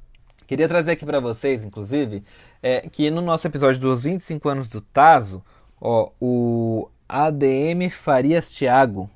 [0.47, 2.23] Queria trazer aqui para vocês, inclusive,
[2.63, 5.43] é, que no nosso episódio dos 25 anos do Taso,
[5.79, 9.09] ó, o ADM Farias Thiago,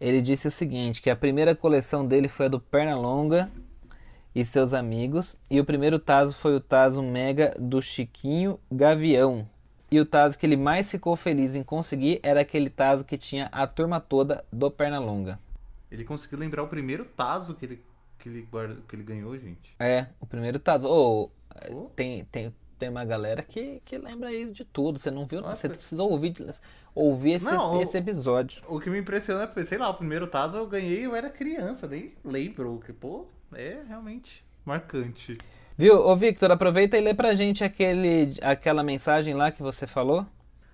[0.00, 3.50] ele disse o seguinte, que a primeira coleção dele foi a do Pernalonga
[4.34, 9.48] e seus amigos, e o primeiro Taso foi o Taso Mega do Chiquinho Gavião,
[9.96, 13.46] e o Tazo que ele mais ficou feliz em conseguir era aquele Tazo que tinha
[13.46, 15.38] a turma toda do Pernalonga.
[15.90, 17.82] Ele conseguiu lembrar o primeiro Tazo que ele,
[18.18, 18.48] que ele,
[18.86, 19.74] que ele ganhou, gente.
[19.78, 20.86] É, o primeiro Tazo.
[20.86, 21.30] Oh,
[21.72, 21.90] oh.
[21.96, 24.98] Tem, tem, tem uma galera que, que lembra isso de tudo.
[24.98, 25.40] Você não viu?
[25.40, 26.34] Nossa, você precisa ouvir,
[26.94, 28.62] ouvir esse, não, esse episódio.
[28.68, 31.30] O, o, que me impressiona é, sei lá, o primeiro Tazo eu ganhei eu era
[31.30, 32.82] criança, nem lembro.
[32.84, 35.38] Que, pô, é realmente marcante.
[35.78, 36.06] Viu?
[36.06, 40.26] Ô Victor, aproveita e lê pra gente aquele, aquela mensagem lá que você falou.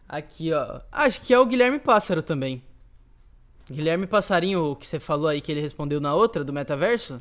[0.08, 0.80] Aqui, ó.
[0.92, 2.62] Acho que é o Guilherme Pássaro também.
[3.70, 7.20] Guilherme Passarinho, que você falou aí que ele respondeu na outra, do metaverso?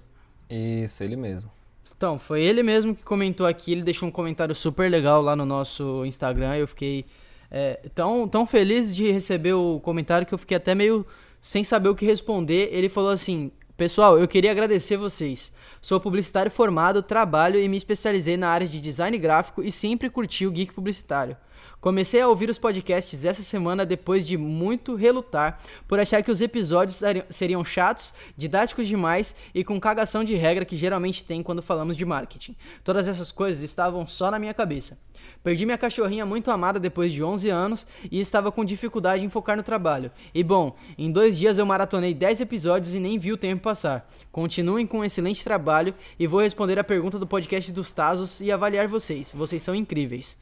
[0.50, 1.50] Isso, ele mesmo.
[1.96, 3.72] Então, foi ele mesmo que comentou aqui.
[3.72, 6.56] Ele deixou um comentário super legal lá no nosso Instagram.
[6.56, 7.06] Eu fiquei
[7.50, 11.06] é, tão, tão feliz de receber o comentário que eu fiquei até meio
[11.40, 12.70] sem saber o que responder.
[12.72, 13.52] Ele falou assim:
[13.82, 15.52] Pessoal, eu queria agradecer vocês.
[15.82, 20.46] Sou publicitário formado, trabalho e me especializei na área de design gráfico e sempre curti
[20.46, 21.36] o geek publicitário.
[21.82, 26.40] Comecei a ouvir os podcasts essa semana depois de muito relutar por achar que os
[26.40, 27.02] episódios
[27.32, 32.06] seriam chatos, didáticos demais e com cagação de regra que geralmente tem quando falamos de
[32.06, 32.56] marketing.
[32.84, 34.96] Todas essas coisas estavam só na minha cabeça.
[35.44, 39.58] Perdi minha cachorrinha muito amada depois de 11 anos e estava com dificuldade em focar
[39.58, 40.12] no trabalho.
[40.36, 44.08] E bom, em dois dias eu maratonei 10 episódios e nem vi o tempo passar.
[44.32, 48.52] Continuem com um excelente trabalho e vou responder a pergunta do podcast dos Tazos e
[48.52, 49.32] avaliar vocês.
[49.34, 50.38] Vocês são incríveis.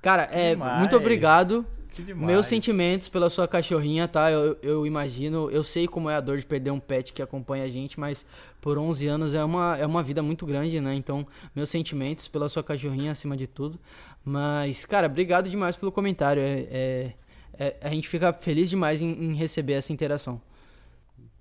[0.00, 1.66] Cara, é, muito obrigado.
[2.14, 4.30] Meus sentimentos pela sua cachorrinha, tá?
[4.30, 7.64] Eu, eu imagino, eu sei como é a dor de perder um pet que acompanha
[7.64, 8.24] a gente, mas
[8.60, 10.94] por 11 anos é uma, é uma vida muito grande, né?
[10.94, 13.78] Então, meus sentimentos pela sua cachorrinha acima de tudo.
[14.24, 16.40] Mas, cara, obrigado demais pelo comentário.
[16.40, 17.14] É, é,
[17.58, 20.40] é a gente fica feliz demais em, em receber essa interação.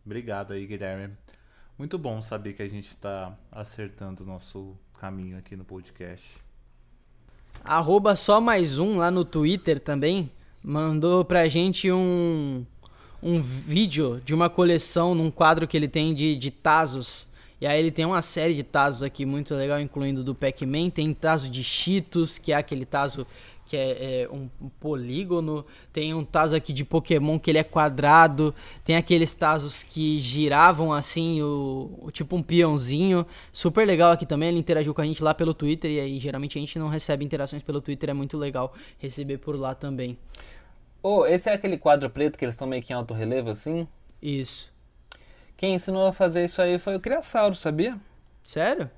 [0.06, 1.14] Obrigado aí, Guilherme.
[1.78, 6.49] Muito bom saber que a gente está acertando o nosso caminho aqui no podcast.
[7.64, 10.30] Arroba só mais um lá no Twitter também
[10.64, 12.66] mandou pra gente um,
[13.22, 17.28] um vídeo de uma coleção num quadro que ele tem de, de Tazos.
[17.62, 20.90] E aí ele tem uma série de Tazos aqui muito legal, incluindo do Pac-Man.
[20.90, 23.28] Tem Tazo de Cheetos, que é aquele Tazo
[23.70, 25.64] que é, é um, um, polígono.
[25.94, 28.54] Tem um Tazo aqui de Pokémon que ele é quadrado.
[28.84, 33.26] Tem aqueles Tazos que giravam assim, o, o, tipo um peãozinho.
[33.52, 34.50] Super legal aqui também.
[34.50, 35.92] Ele interagiu com a gente lá pelo Twitter.
[35.92, 38.10] E aí geralmente a gente não recebe interações pelo Twitter.
[38.10, 40.18] É muito legal receber por lá também.
[41.04, 43.88] Oh, esse é aquele quadro preto que eles estão meio que em alto relevo assim?
[44.22, 44.74] Isso.
[45.56, 47.98] Quem ensinou a fazer isso aí foi o Criasauro, sabia?
[48.44, 48.90] Sério?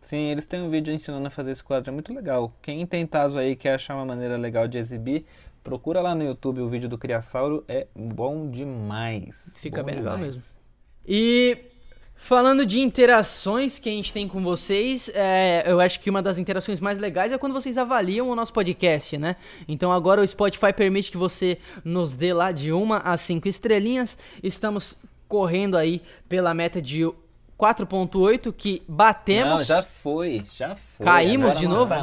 [0.00, 2.52] Sim, eles têm um vídeo ensinando a fazer esse quadro, é muito legal.
[2.62, 5.26] Quem tem Tazo aí quer achar uma maneira legal de exibir,
[5.62, 9.54] procura lá no YouTube o vídeo do Criasauro, é bom demais.
[9.56, 10.14] Fica bom bem demais.
[10.14, 10.42] legal mesmo.
[11.06, 11.58] E
[12.16, 16.38] falando de interações que a gente tem com vocês, é, eu acho que uma das
[16.38, 19.36] interações mais legais é quando vocês avaliam o nosso podcast, né?
[19.68, 24.16] Então agora o Spotify permite que você nos dê lá de uma a cinco estrelinhas.
[24.42, 24.96] Estamos
[25.28, 27.04] correndo aí pela meta de
[27.60, 29.50] 4.8 que batemos.
[29.50, 31.04] Não, já foi, já foi.
[31.04, 31.94] Caímos Agora de novo?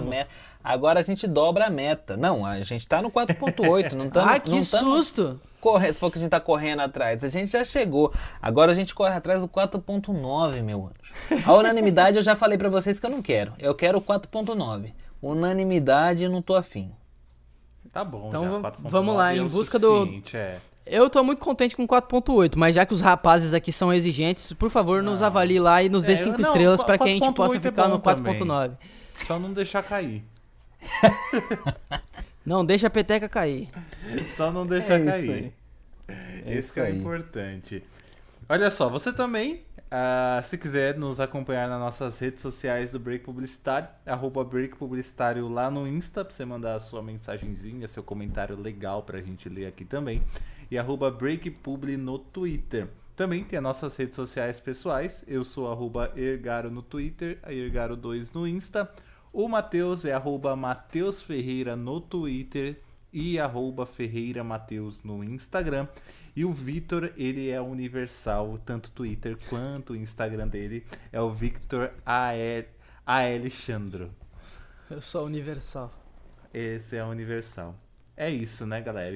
[0.64, 2.16] Agora a gente dobra a meta.
[2.16, 4.32] Não, a gente tá no 4.8, não estamos...
[4.32, 5.40] ah, que não susto!
[5.60, 7.24] Corre, se for que a gente tá correndo atrás.
[7.24, 8.14] A gente já chegou.
[8.40, 11.44] Agora a gente corre atrás do 4.9, meu anjo.
[11.46, 13.54] A unanimidade eu já falei para vocês que eu não quero.
[13.58, 14.94] Eu quero o 4.9.
[15.22, 16.92] Unanimidade eu não tô afim.
[17.92, 20.22] Tá bom, então já, vamos lá, é em busca do...
[20.34, 20.58] É.
[20.90, 24.70] Eu tô muito contente com 4.8, mas já que os rapazes aqui são exigentes, por
[24.70, 27.60] favor, nos avalie lá e nos dê 5 é, estrelas para que a gente possa
[27.60, 28.72] ficar é no 4.9.
[29.26, 30.24] Só não deixar cair.
[32.46, 33.70] não deixa a peteca cair.
[34.36, 35.54] Só não deixa é cair.
[36.46, 37.84] É isso que é importante.
[38.48, 43.26] Olha só, você também, uh, se quiser nos acompanhar nas nossas redes sociais do Break
[43.26, 48.56] Publicitário, arroba Break Publicitário lá no Insta, pra você mandar a sua mensagenzinha, seu comentário
[48.56, 50.24] legal pra gente ler aqui também
[50.70, 52.88] e arroba BreakPubli no Twitter.
[53.16, 55.24] Também tem as nossas redes sociais pessoais.
[55.28, 58.92] Eu sou arroba Ergaro no Twitter, a Ergaro2 no Insta.
[59.34, 62.80] O Matheus é arroba Matheus Ferreira no Twitter
[63.12, 65.88] e arroba Ferreira Mateus no Instagram.
[66.36, 70.86] E o Vitor, ele é universal, tanto Twitter quanto o Instagram dele.
[71.12, 72.68] É o Victor A.L.
[73.04, 74.12] Alexandro.
[74.88, 75.92] Eu sou universal.
[76.54, 77.76] Esse é universal.
[78.16, 79.16] É isso, né, galera?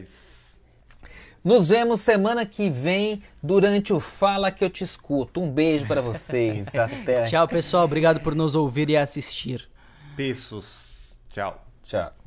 [1.44, 5.42] Nos vemos semana que vem durante o Fala que eu te escuto.
[5.42, 6.68] Um beijo para vocês.
[6.76, 7.24] Até.
[7.24, 7.86] Tchau, pessoal.
[7.86, 9.68] Obrigado por nos ouvir e assistir.
[10.16, 11.18] Beijos.
[11.30, 11.66] Tchau.
[11.84, 12.21] Tchau.